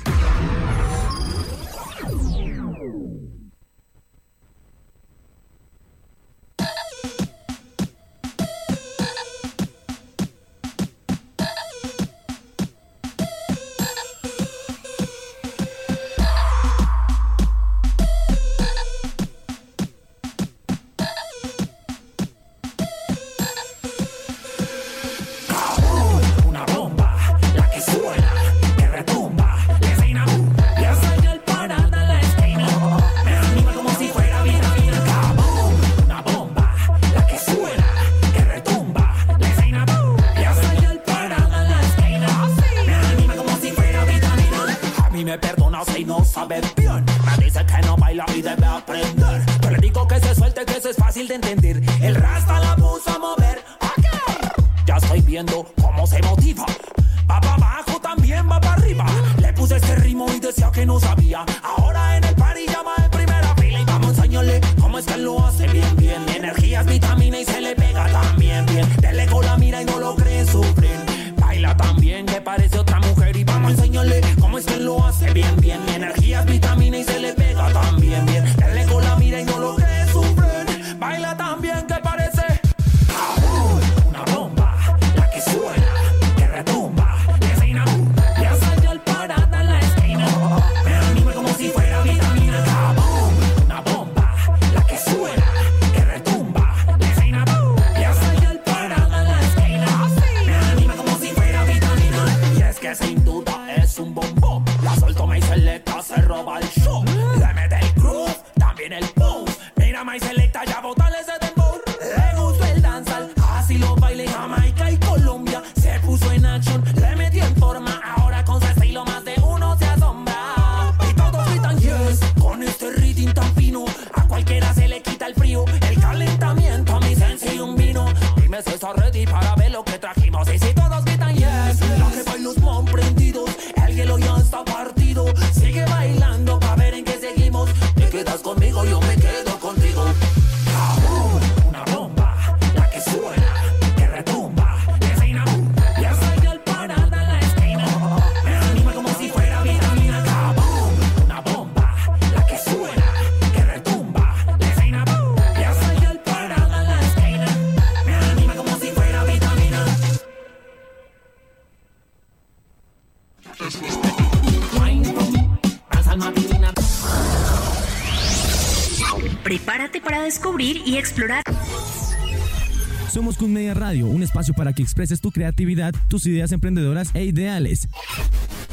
Somos 173.30 173.38
Kun 173.38 173.54
Media 173.54 173.76
Radio, 173.76 174.08
un 174.08 174.24
espacio 174.24 174.56
para 174.56 174.74
que 174.74 174.82
expreses 174.82 175.22
tu 175.22 175.30
creatividad, 175.30 175.94
tus 176.08 176.26
ideas 176.26 176.52
emprendedoras 176.52 177.12
e 177.14 177.26
ideales. 177.26 177.88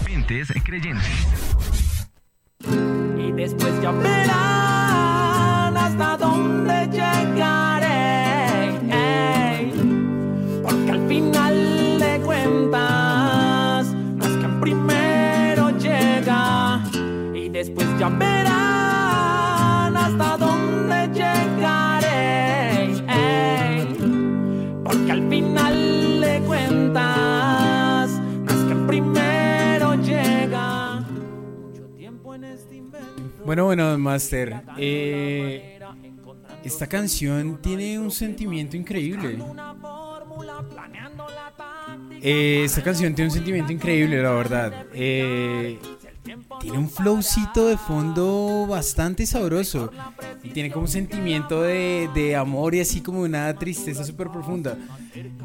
Mentes 0.07 0.49
creyentes. 0.64 1.07
Y 3.19 3.33
después 3.33 3.75
ya 3.83 3.92
verán 3.92 5.77
hasta 5.77 6.16
dónde 6.16 6.88
llegaré. 6.90 8.71
ey. 8.88 9.73
Porque 10.62 10.90
al 10.90 11.07
final 11.07 11.99
de 11.99 12.21
cuentas, 12.25 13.88
no 13.92 14.25
es 14.25 14.37
que 14.38 14.49
primero 14.62 15.69
llega. 15.79 16.83
Y 17.35 17.51
después 17.51 17.87
ya 17.99 18.09
verán 18.09 19.95
hasta 19.99 20.38
dónde 20.38 21.09
llegaré. 21.12 21.96
Porque 25.07 25.21
al 25.21 25.31
final 25.31 26.21
de 26.21 26.40
cuentas, 26.40 28.11
es 28.49 28.64
que 28.64 28.75
primero 28.88 29.95
llega. 30.03 31.07
Bueno, 33.45 33.66
bueno, 33.66 33.97
Master. 33.99 34.62
eh, 34.77 35.79
esta 36.64 36.88
canción 36.88 37.62
tiene 37.62 38.01
un 38.01 38.11
sentimiento 38.11 38.77
increíble. 38.77 39.38
Eh, 42.21 42.62
esta 42.64 42.83
canción 42.83 43.14
tiene 43.14 43.29
un 43.29 43.35
sentimiento 43.35 43.73
increíble, 43.73 44.21
la 44.21 44.33
verdad. 44.33 44.87
Eh, 44.92 45.79
tiene 46.61 46.79
un 46.79 46.89
flowcito 46.89 47.67
de 47.67 47.77
fondo 47.77 48.67
bastante 48.69 49.27
sabroso. 49.27 49.91
Y 50.43 50.51
tiene 50.51 50.71
como 50.71 50.85
un 50.85 50.91
sentimiento 50.91 51.62
de, 51.62 52.11
de 52.15 52.37
amor 52.37 52.75
y 52.75 52.81
así 52.81 53.01
como 53.01 53.21
una 53.21 53.53
tristeza 53.59 54.05
súper 54.05 54.31
profunda. 54.31 54.77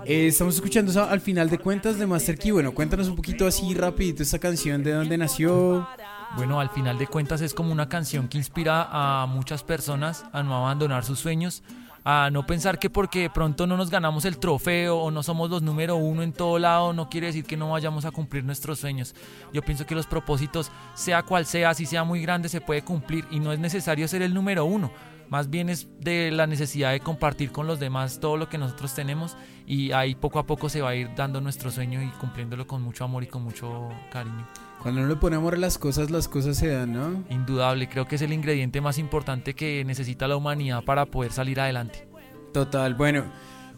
Eh, 0.05 0.27
estamos 0.27 0.55
escuchando 0.55 1.03
al 1.03 1.21
final 1.21 1.49
de 1.49 1.57
cuentas 1.57 1.97
de 1.97 2.07
Master 2.07 2.37
Key. 2.37 2.51
Bueno, 2.51 2.73
cuéntanos 2.73 3.07
un 3.07 3.15
poquito 3.15 3.47
así 3.47 3.73
rapidito 3.73 4.23
esta 4.23 4.39
canción, 4.39 4.83
de 4.83 4.93
dónde 4.93 5.17
nació. 5.17 5.87
Bueno, 6.35 6.59
al 6.59 6.69
final 6.69 6.97
de 6.97 7.07
cuentas 7.07 7.41
es 7.41 7.53
como 7.53 7.71
una 7.71 7.89
canción 7.89 8.27
que 8.27 8.37
inspira 8.37 8.87
a 8.89 9.25
muchas 9.25 9.63
personas 9.63 10.25
a 10.31 10.43
no 10.43 10.55
abandonar 10.55 11.03
sus 11.03 11.19
sueños, 11.19 11.61
a 12.03 12.29
no 12.31 12.45
pensar 12.45 12.79
que 12.79 12.89
porque 12.89 13.29
pronto 13.29 13.67
no 13.67 13.77
nos 13.77 13.89
ganamos 13.89 14.25
el 14.25 14.37
trofeo 14.37 14.97
o 14.97 15.11
no 15.11 15.23
somos 15.23 15.49
los 15.49 15.61
número 15.61 15.95
uno 15.95 16.23
en 16.23 16.33
todo 16.33 16.57
lado, 16.57 16.93
no 16.93 17.09
quiere 17.09 17.27
decir 17.27 17.45
que 17.45 17.57
no 17.57 17.71
vayamos 17.71 18.05
a 18.05 18.11
cumplir 18.11 18.43
nuestros 18.43 18.79
sueños. 18.79 19.13
Yo 19.53 19.61
pienso 19.61 19.85
que 19.85 19.95
los 19.95 20.07
propósitos, 20.07 20.71
sea 20.93 21.23
cual 21.23 21.45
sea, 21.45 21.73
si 21.73 21.85
sea 21.85 22.03
muy 22.03 22.21
grande, 22.21 22.49
se 22.49 22.61
puede 22.61 22.81
cumplir 22.81 23.25
y 23.29 23.39
no 23.39 23.51
es 23.51 23.59
necesario 23.59 24.07
ser 24.07 24.21
el 24.21 24.33
número 24.33 24.65
uno. 24.65 24.91
Más 25.31 25.49
bien 25.49 25.69
es 25.69 25.87
de 26.01 26.29
la 26.29 26.45
necesidad 26.45 26.91
de 26.91 26.99
compartir 26.99 27.53
con 27.53 27.65
los 27.65 27.79
demás 27.79 28.19
todo 28.19 28.35
lo 28.35 28.49
que 28.49 28.57
nosotros 28.57 28.93
tenemos 28.93 29.37
y 29.65 29.93
ahí 29.93 30.13
poco 30.13 30.39
a 30.39 30.45
poco 30.45 30.67
se 30.67 30.81
va 30.81 30.89
a 30.89 30.95
ir 30.95 31.09
dando 31.15 31.39
nuestro 31.39 31.71
sueño 31.71 32.03
y 32.03 32.09
cumpliéndolo 32.19 32.67
con 32.67 32.81
mucho 32.81 33.05
amor 33.05 33.23
y 33.23 33.27
con 33.27 33.41
mucho 33.41 33.87
cariño. 34.11 34.45
Cuando 34.83 34.99
no 34.99 35.07
le 35.07 35.15
ponemos 35.15 35.57
las 35.57 35.77
cosas, 35.77 36.11
las 36.11 36.27
cosas 36.27 36.57
se 36.57 36.67
dan, 36.67 36.91
¿no? 36.91 37.23
Indudable, 37.29 37.87
creo 37.87 38.09
que 38.09 38.15
es 38.15 38.21
el 38.21 38.33
ingrediente 38.33 38.81
más 38.81 38.97
importante 38.97 39.53
que 39.53 39.85
necesita 39.85 40.27
la 40.27 40.35
humanidad 40.35 40.83
para 40.83 41.05
poder 41.05 41.31
salir 41.31 41.61
adelante. 41.61 42.05
Total, 42.51 42.93
bueno, 42.95 43.23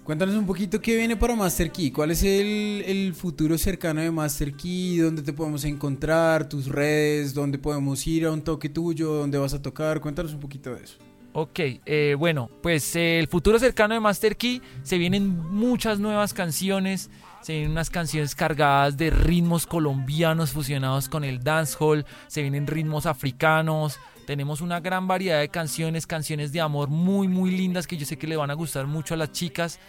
cuéntanos 0.03 0.33
un 0.33 0.47
poquito 0.47 0.81
qué 0.81 0.97
viene 0.97 1.15
para 1.17 1.35
Master 1.35 1.71
Key, 1.71 1.91
cuál 1.91 2.09
es 2.09 2.23
el, 2.23 2.83
el 2.83 3.13
futuro 3.13 3.59
cercano 3.59 4.01
de 4.01 4.09
Master 4.09 4.53
Key, 4.53 4.97
dónde 4.97 5.21
te 5.21 5.33
podemos 5.33 5.63
encontrar, 5.65 6.49
tus 6.49 6.67
redes, 6.67 7.35
dónde 7.35 7.59
podemos 7.59 8.07
ir 8.07 8.25
a 8.25 8.31
un 8.31 8.41
toque 8.41 8.69
tuyo, 8.69 9.13
dónde 9.13 9.37
vas 9.37 9.53
a 9.53 9.61
tocar, 9.61 10.01
cuéntanos 10.01 10.33
un 10.33 10.39
poquito 10.39 10.73
de 10.73 10.83
eso. 10.83 10.97
Ok, 11.35 11.59
eh, 11.59 12.15
bueno, 12.17 12.47
pues 12.61 12.95
eh, 12.95 13.17
el 13.17 13.27
futuro 13.27 13.57
cercano 13.57 13.95
de 13.95 13.99
Master 13.99 14.37
Key 14.37 14.61
se 14.83 14.99
vienen 14.99 15.35
muchas 15.35 15.99
nuevas 15.99 16.31
canciones, 16.31 17.09
se 17.41 17.53
vienen 17.53 17.71
unas 17.71 17.89
canciones 17.89 18.35
cargadas 18.35 18.97
de 18.97 19.09
ritmos 19.09 19.65
colombianos 19.65 20.51
fusionados 20.51 21.09
con 21.09 21.23
el 21.23 21.43
dancehall, 21.43 22.05
se 22.27 22.43
vienen 22.43 22.67
ritmos 22.67 23.07
africanos, 23.07 23.99
tenemos 24.27 24.61
una 24.61 24.79
gran 24.79 25.07
variedad 25.07 25.39
de 25.39 25.49
canciones, 25.49 26.05
canciones 26.05 26.51
de 26.51 26.61
amor 26.61 26.89
muy 26.89 27.27
muy 27.27 27.49
lindas 27.49 27.87
que 27.87 27.97
yo 27.97 28.05
sé 28.05 28.15
que 28.15 28.27
le 28.27 28.37
van 28.37 28.51
a 28.51 28.53
gustar 28.53 28.85
mucho 28.85 29.15
a 29.15 29.17
las 29.17 29.31
chicas 29.31 29.79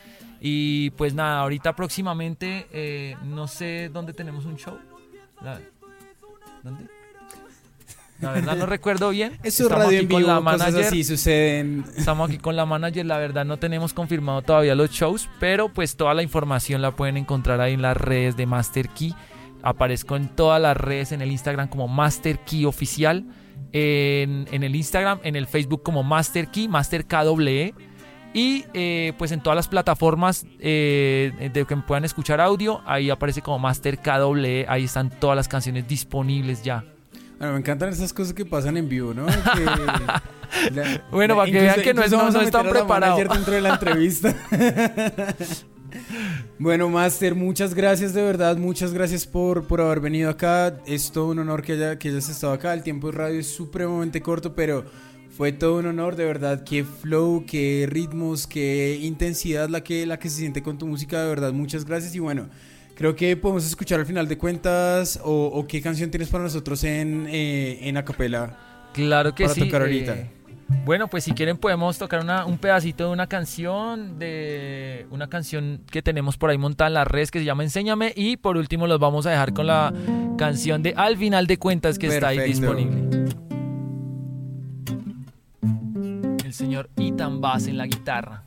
y 0.40 0.90
pues 0.90 1.12
nada, 1.12 1.40
ahorita 1.40 1.76
próximamente 1.76 2.68
eh, 2.72 3.16
no 3.22 3.48
sé 3.48 3.90
dónde 3.92 4.14
tenemos 4.14 4.46
un 4.46 4.57
show. 4.57 4.78
¿Dónde? 6.62 6.88
La 8.20 8.33
verdad 8.33 8.57
no 8.57 8.66
recuerdo 8.66 9.11
bien. 9.11 9.38
Es 9.42 9.61
Estamos 9.61 9.85
radio 9.85 9.98
aquí 9.98 10.05
en 10.05 10.09
con 10.09 10.18
vivo, 10.18 10.29
la 10.29 10.40
cosas 10.40 10.59
manager. 10.59 10.87
así 10.87 11.05
suceden. 11.05 11.85
Estamos 11.96 12.29
aquí 12.29 12.38
con 12.38 12.57
la 12.57 12.64
manager, 12.64 13.05
la 13.07 13.18
verdad 13.18 13.44
no 13.44 13.59
tenemos 13.59 13.92
confirmado 13.92 14.42
todavía 14.42 14.74
los 14.74 14.90
shows, 14.90 15.29
pero 15.40 15.68
pues 15.68 15.96
toda 15.96 16.14
la 16.14 16.22
información 16.22 16.81
la 16.83 16.92
pueden 16.92 17.16
encontrar 17.16 17.61
ahí 17.61 17.74
en 17.74 17.83
las 17.83 17.96
redes 17.96 18.37
de 18.37 18.46
Master 18.46 18.88
Key. 18.88 19.14
Aparezco 19.62 20.16
en 20.16 20.29
todas 20.29 20.61
las 20.61 20.77
redes, 20.77 21.12
en 21.12 21.22
el 21.22 21.33
Instagram 21.33 21.68
como 21.68 21.88
Master 21.88 22.38
Key 22.40 22.66
Oficial, 22.66 23.24
en, 23.72 24.46
en 24.50 24.62
el 24.62 24.77
Instagram, 24.77 25.20
en 25.22 25.37
el 25.37 25.46
Facebook 25.46 25.83
como 25.83 26.03
Master 26.03 26.48
Key, 26.48 26.68
Master 26.68 27.07
KWE. 27.07 27.74
Y 28.37 28.64
eh, 28.74 29.12
pues 29.16 29.31
en 29.31 29.40
todas 29.40 29.55
las 29.57 29.68
plataformas 29.68 30.44
eh, 30.59 31.50
de 31.53 31.64
que 31.64 31.77
puedan 31.77 32.05
escuchar 32.05 32.40
audio, 32.40 32.83
ahí 32.85 33.09
aparece 33.09 33.42
como 33.42 33.61
Master 33.61 33.98
KWE, 33.98 34.66
ahí 34.68 34.85
están 34.85 35.09
todas 35.09 35.37
las 35.37 35.46
canciones 35.46 35.87
disponibles 35.87 36.64
ya. 36.64 36.85
Bueno, 37.44 37.52
me 37.52 37.59
encantan 37.61 37.90
esas 37.90 38.12
cosas 38.14 38.33
que 38.33 38.46
pasan 38.46 38.76
en 38.78 38.88
vivo, 38.88 39.12
¿no? 39.12 39.26
Que 39.26 40.70
la- 40.74 41.04
Bueno, 41.11 41.37
para 41.37 41.50
que 41.52 41.61
vean 41.61 41.83
que 41.83 41.92
no 41.92 42.02
es- 42.02 42.11
no- 42.11 42.30
no 42.30 42.40
están 42.40 42.70
preparados. 42.70 43.18
dentro 43.18 43.52
de 43.52 43.61
la 43.61 43.68
entrevista. 43.74 44.35
bueno, 46.59 46.88
Master, 46.88 47.35
muchas 47.35 47.74
gracias 47.74 48.14
de 48.14 48.22
verdad, 48.22 48.57
muchas 48.57 48.92
gracias 48.94 49.26
por, 49.26 49.66
por 49.66 49.80
haber 49.80 50.00
venido 50.00 50.30
acá. 50.30 50.78
Es 50.87 51.12
todo 51.12 51.28
un 51.28 51.38
honor 51.38 51.62
que, 51.62 51.72
haya, 51.72 51.98
que 51.98 52.09
hayas 52.09 52.28
estado 52.30 52.52
acá. 52.54 52.72
El 52.72 52.83
tiempo 52.83 53.11
de 53.11 53.18
radio 53.18 53.40
es 53.40 53.46
supremamente 53.48 54.22
corto, 54.22 54.54
pero 54.54 54.85
fue 55.37 55.52
todo 55.52 55.78
un 55.80 55.87
honor, 55.87 56.16
de 56.16 56.24
verdad. 56.24 56.64
Qué 56.64 56.83
flow, 56.85 57.44
qué 57.46 57.87
ritmos, 57.90 58.46
qué 58.46 58.98
intensidad 59.02 59.68
la 59.68 59.83
que, 59.83 60.07
la 60.07 60.18
que 60.18 60.30
se 60.30 60.38
siente 60.38 60.62
con 60.62 60.78
tu 60.78 60.87
música, 60.87 61.20
de 61.22 61.28
verdad. 61.28 61.52
Muchas 61.52 61.85
gracias 61.85 62.14
y 62.14 62.20
bueno. 62.20 62.48
Creo 62.94 63.16
que 63.16 63.37
podemos 63.37 63.66
escuchar 63.66 63.98
al 64.00 64.07
final 64.07 64.28
de 64.28 64.38
cuentas 64.38 65.18
o, 65.24 65.46
o 65.46 65.66
qué 65.66 65.83
canción 65.83 66.11
tienes 66.11 66.28
para 66.28 66.44
nosotros 66.44 66.85
en, 66.85 67.26
eh, 67.28 67.80
en 67.88 67.96
acapela 67.96 68.57
Claro 68.92 69.35
que 69.35 69.44
para 69.44 69.54
sí. 69.54 69.61
tocar 69.64 69.83
ahorita. 69.83 70.14
eh, 70.14 70.30
bueno, 70.87 71.09
pues 71.09 71.24
si 71.24 71.33
quieren 71.33 71.57
podemos 71.59 71.98
tocar 71.98 72.20
una- 72.22 72.46
un 72.46 72.57
pedacito 72.57 73.04
de 73.07 73.11
una 73.11 73.26
canción, 73.26 74.18
de 74.18 75.07
una 75.11 75.28
canción 75.28 75.83
que 75.90 76.00
tenemos 76.02 76.37
por 76.38 76.50
ahí 76.50 76.57
montada 76.59 76.88
en 76.88 76.94
las 76.94 77.07
redes 77.09 77.30
que 77.30 77.40
se 77.40 77.44
llama 77.44 77.64
Enséñame 77.64 78.12
y 78.16 78.37
por 78.38 78.57
último 78.57 78.87
los 78.87 78.98
vamos 79.00 79.26
a 79.26 79.30
dejar 79.30 79.52
con 79.52 79.66
la 79.66 79.92
canción 80.38 80.83
de 80.83 80.94
Al 80.96 81.16
final 81.18 81.46
de 81.48 81.59
cuentas 81.59 81.98
que 81.98 82.07
está 82.07 82.28
ahí 82.28 82.38
disponible. 82.40 83.09
El 86.44 86.52
señor 86.54 86.88
Ethan 86.96 87.40
Bass 87.40 87.66
en 87.66 87.76
la 87.76 87.87
guitarra. 87.87 88.42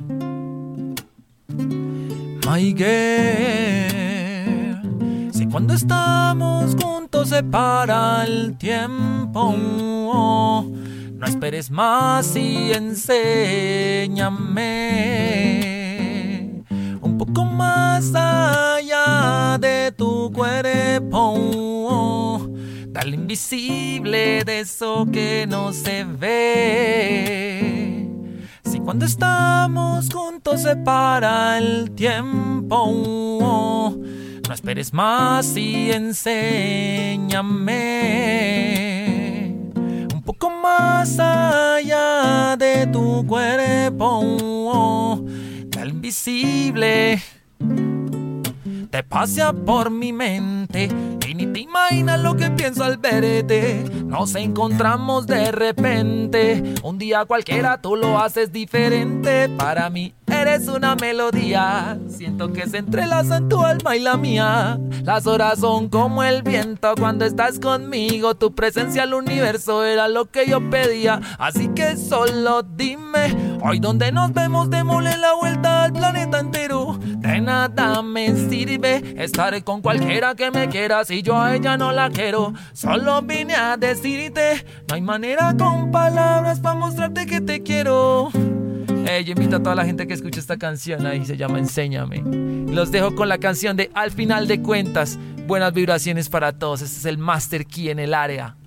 My 2.50 2.74
girl, 2.74 4.17
cuando 5.52 5.74
estamos 5.74 6.76
juntos 6.82 7.28
se 7.30 7.44
para 7.44 8.26
el 8.26 8.58
tiempo, 8.58 9.54
no 9.54 10.66
esperes 11.26 11.72
más 11.72 12.36
y 12.36 12.74
enséñame. 12.74 13.16
Un 17.02 17.18
poco 17.18 17.46
más 17.46 18.14
allá 18.14 19.58
de 19.60 19.92
tu 19.92 20.32
cuerpo, 20.32 21.34
dale 22.88 23.16
invisible 23.16 24.44
de 24.44 24.60
eso 24.60 25.08
que 25.12 25.48
no 25.48 25.74
se 25.74 26.04
ve. 26.04 28.08
Si 28.64 28.80
cuando 28.80 29.06
estamos 29.06 30.10
juntos 30.14 30.62
se 30.62 30.76
para 30.76 31.58
el 31.58 31.90
tiempo, 31.92 33.98
no 34.48 34.54
esperes 34.54 34.94
más 34.94 35.58
y 35.58 35.92
enséñame 35.92 37.44
un 40.14 40.22
poco 40.24 40.50
más 40.50 41.20
allá 41.20 42.56
de 42.58 42.88
tu 42.88 43.26
cuerpo, 43.28 45.26
tal 45.70 45.90
invisible. 45.90 47.22
Te 48.90 49.04
pasea 49.04 49.52
por 49.52 49.92
mi 49.92 50.14
mente 50.14 50.88
ni 51.38 51.46
te 51.46 51.60
imaginas 51.60 52.20
lo 52.20 52.36
que 52.36 52.50
pienso 52.50 52.84
al 52.84 52.98
verte. 52.98 53.86
Nos 54.06 54.34
encontramos 54.36 55.28
de 55.28 55.52
repente, 55.52 56.64
un 56.82 56.98
día 56.98 57.26
cualquiera 57.26 57.80
tú 57.80 57.96
lo 57.96 58.20
haces 58.20 58.52
diferente. 58.52 59.48
Para 59.50 59.90
mí 59.92 60.16
eres 60.26 60.68
una 60.68 60.96
melodía, 60.96 62.00
siento 62.10 62.52
que 62.52 62.68
se 62.68 62.78
entrelazan 62.78 63.50
tu 63.50 63.64
alma 63.64 63.96
y 63.96 64.00
la 64.00 64.18
mía. 64.18 64.80
Las 65.04 65.28
horas 65.28 65.60
son 65.60 65.90
como 65.90 66.24
el 66.24 66.42
viento 66.42 66.96
cuando 67.00 67.24
estás 67.26 67.60
conmigo, 67.60 68.34
tu 68.36 68.56
presencia 68.56 69.04
al 69.04 69.14
universo 69.14 69.86
era 69.86 70.08
lo 70.08 70.26
que 70.26 70.48
yo 70.48 70.70
pedía. 70.72 71.22
Así 71.38 71.68
que 71.70 71.98
solo 71.98 72.64
dime, 72.64 73.36
hoy 73.64 73.80
donde 73.80 74.12
nos 74.12 74.34
vemos 74.34 74.72
démosle 74.72 75.16
la 75.18 75.34
vuelta 75.36 75.84
al 75.84 75.94
planeta 75.94 76.40
entero. 76.40 76.98
Nada 77.48 78.02
me 78.02 78.36
sirve 78.36 79.16
estar 79.24 79.64
con 79.64 79.82
cualquiera 79.82 80.36
que 80.36 80.52
me 80.52 80.68
quiera 80.68 81.06
si 81.06 81.22
yo 81.22 81.42
a 81.42 81.56
ella 81.56 81.78
no 81.78 81.94
la 81.94 82.10
quiero. 82.10 82.54
Solo 82.74 83.22
vine 83.22 83.56
a 83.56 83.78
decirte, 83.78 84.66
no 84.90 84.96
hay 84.96 85.02
manera 85.02 85.56
con 85.58 85.90
palabras 85.90 86.60
para 86.60 86.76
mostrarte 86.76 87.26
que 87.26 87.40
te 87.40 87.64
quiero. 87.64 88.32
Eh, 89.06 89.24
yo 89.24 89.32
invito 89.32 89.56
a 89.56 89.64
toda 89.64 89.76
la 89.76 89.86
gente 89.86 90.06
que 90.08 90.14
escucha 90.14 90.42
esta 90.42 90.58
canción 90.58 91.06
ahí, 91.06 91.26
se 91.26 91.38
llama 91.38 91.58
Enséñame. 91.58 92.22
Los 92.70 92.92
dejo 92.92 93.16
con 93.16 93.30
la 93.30 93.38
canción 93.38 93.78
de 93.78 93.92
Al 93.94 94.12
final 94.12 94.50
de 94.50 94.62
cuentas. 94.62 95.18
Buenas 95.48 95.72
vibraciones 95.72 96.28
para 96.28 96.52
todos. 96.52 96.82
Este 96.82 96.98
es 96.98 97.06
el 97.06 97.18
Master 97.18 97.66
Key 97.66 97.92
en 97.92 98.00
el 98.00 98.14
área. 98.14 98.58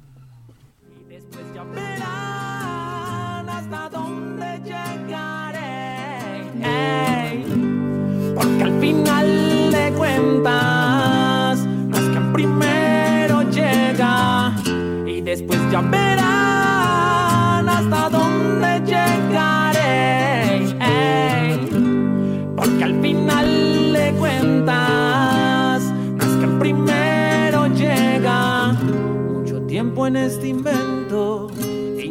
Final 8.80 9.70
de 9.70 9.92
cuentas, 9.92 11.58
no 11.66 11.96
es 11.98 12.08
que 12.08 12.20
primero 12.32 13.42
llega 13.50 14.54
y 15.06 15.20
después 15.20 15.60
ya 15.70 15.82
verán 15.82 17.68
hasta 17.68 18.08
dónde 18.08 18.80
llegaré. 18.86 20.66
Porque 22.56 22.84
al 22.84 23.00
final 23.02 23.92
de 23.92 24.12
cuentas, 24.18 25.82
no 26.16 26.24
es 26.24 26.36
que 26.40 26.46
primero 26.58 27.66
llega 27.66 28.72
mucho 28.72 29.60
tiempo 29.66 30.06
en 30.06 30.16
este 30.16 30.48
invento. 30.48 30.89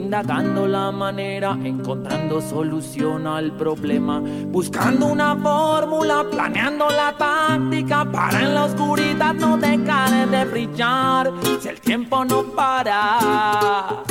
Indagando 0.10 0.66
la 0.66 0.92
manera, 0.92 1.56
encontrando 1.64 2.42
solución 2.42 3.28
al 3.28 3.52
problema, 3.52 4.20
buscando 4.48 5.06
una 5.06 5.36
fórmula, 5.36 6.26
planeando 6.32 6.90
la 6.90 7.16
táctica 7.16 8.12
para 8.12 8.42
en 8.42 8.56
la 8.56 8.66
oscuridad 8.66 9.36
no 9.36 9.56
dejar 9.58 10.28
de 10.32 10.46
brillar. 10.46 11.32
Si 11.62 11.68
el 11.68 11.80
tiempo 11.80 12.26
no 12.26 12.42
para, 12.42 14.04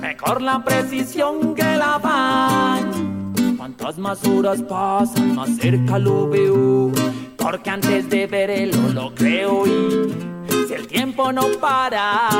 mejor 0.00 0.40
la 0.40 0.64
precisión 0.64 1.54
que 1.54 1.76
la 1.76 1.98
van. 1.98 3.34
Cuantas 3.58 3.98
más 3.98 4.26
horas 4.26 4.62
pasan, 4.62 5.34
más 5.34 5.50
cerca 5.58 5.98
lo 5.98 6.26
veo. 6.26 6.90
Porque 7.36 7.68
antes 7.68 8.08
de 8.08 8.26
verlo 8.26 8.88
lo 8.94 9.14
creo 9.14 9.66
y 9.66 10.66
si 10.66 10.72
el 10.72 10.86
tiempo 10.86 11.30
no 11.34 11.42
para, 11.60 12.30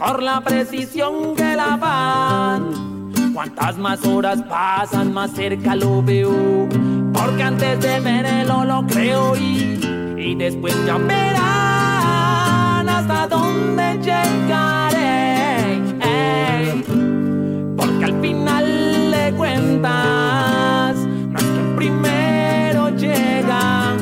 mejor 0.00 0.22
la 0.22 0.40
precisión 0.40 1.34
que 1.36 1.54
la 1.56 1.76
van. 1.76 3.12
Cuantas 3.34 3.76
más 3.76 4.02
horas 4.06 4.42
pasan, 4.48 5.12
más 5.12 5.32
cerca 5.32 5.76
lo 5.76 6.02
veo. 6.02 6.66
Porque 7.12 7.42
antes 7.42 7.80
de 7.80 8.00
verlo 8.00 8.64
lo 8.64 8.86
creo 8.86 9.36
y, 9.36 9.78
y 10.16 10.34
después 10.36 10.74
ya 10.86 10.96
verán 10.96 12.88
hasta 12.88 13.26
dónde 13.28 13.98
llegaré. 14.02 15.82
Porque 17.76 18.04
al 18.04 18.20
final 18.22 19.10
de 19.10 19.34
cuentas, 19.36 20.96
no 20.96 21.38
es 21.38 21.44
que 21.44 21.74
primero 21.76 22.88
llega 22.96 23.96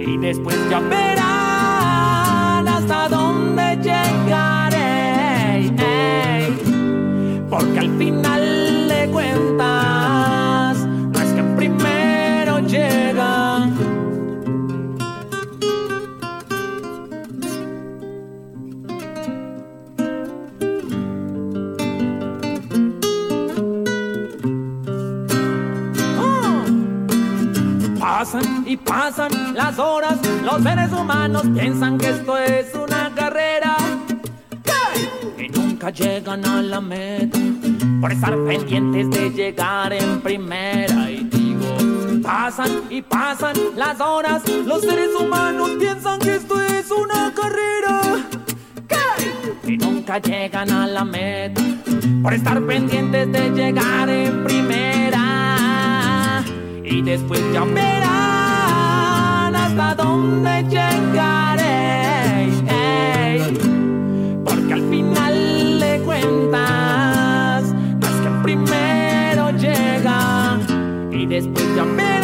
y 0.00 0.16
después 0.18 0.58
ya 0.68 0.80
verán 0.80 2.66
hasta 2.66 3.08
dónde 3.08 3.76
llegaré. 3.76 4.03
Porque 7.56 7.78
al 7.78 7.98
final 7.98 8.88
de 8.88 9.08
cuentas, 9.12 10.76
no 10.84 11.20
es 11.20 11.32
que 11.34 11.42
primero 11.56 12.58
llega. 12.66 13.68
Pasan 28.00 28.64
y 28.66 28.76
pasan 28.76 29.54
las 29.54 29.78
horas, 29.78 30.18
los 30.42 30.60
seres 30.60 30.90
humanos 30.92 31.44
piensan 31.54 31.98
que 31.98 32.08
esto 32.08 32.36
es 32.36 32.74
una 32.74 32.93
nunca 35.84 35.90
llegan 35.90 36.46
a 36.46 36.62
la 36.62 36.80
meta. 36.80 37.38
Por 38.00 38.10
estar 38.12 38.34
pendientes 38.46 39.10
de 39.10 39.30
llegar 39.30 39.92
en 39.92 40.22
primera. 40.22 41.10
Y 41.10 41.24
digo 41.24 41.76
pasan 42.22 42.70
y 42.88 43.02
pasan 43.02 43.54
las 43.76 44.00
horas. 44.00 44.42
Los 44.64 44.80
seres 44.80 45.10
humanos 45.14 45.72
piensan 45.78 46.18
que 46.20 46.36
esto 46.36 46.62
es 46.62 46.90
una 46.90 47.30
carrera. 47.34 48.00
Y 49.64 49.76
nunca 49.76 50.18
llegan 50.18 50.70
a 50.70 50.86
la 50.86 51.04
meta. 51.04 51.60
Por 52.22 52.32
estar 52.32 52.62
pendientes 52.64 53.30
de 53.30 53.50
llegar 53.50 54.08
en 54.08 54.44
primera. 54.44 56.42
Y 56.82 57.02
después 57.02 57.42
ya 57.52 57.64
verán 57.64 59.54
hasta 59.54 59.94
dónde 59.96 60.62
llegaré 60.70 61.53
después 71.34 71.66
ya 71.74 71.84
verán 71.84 72.23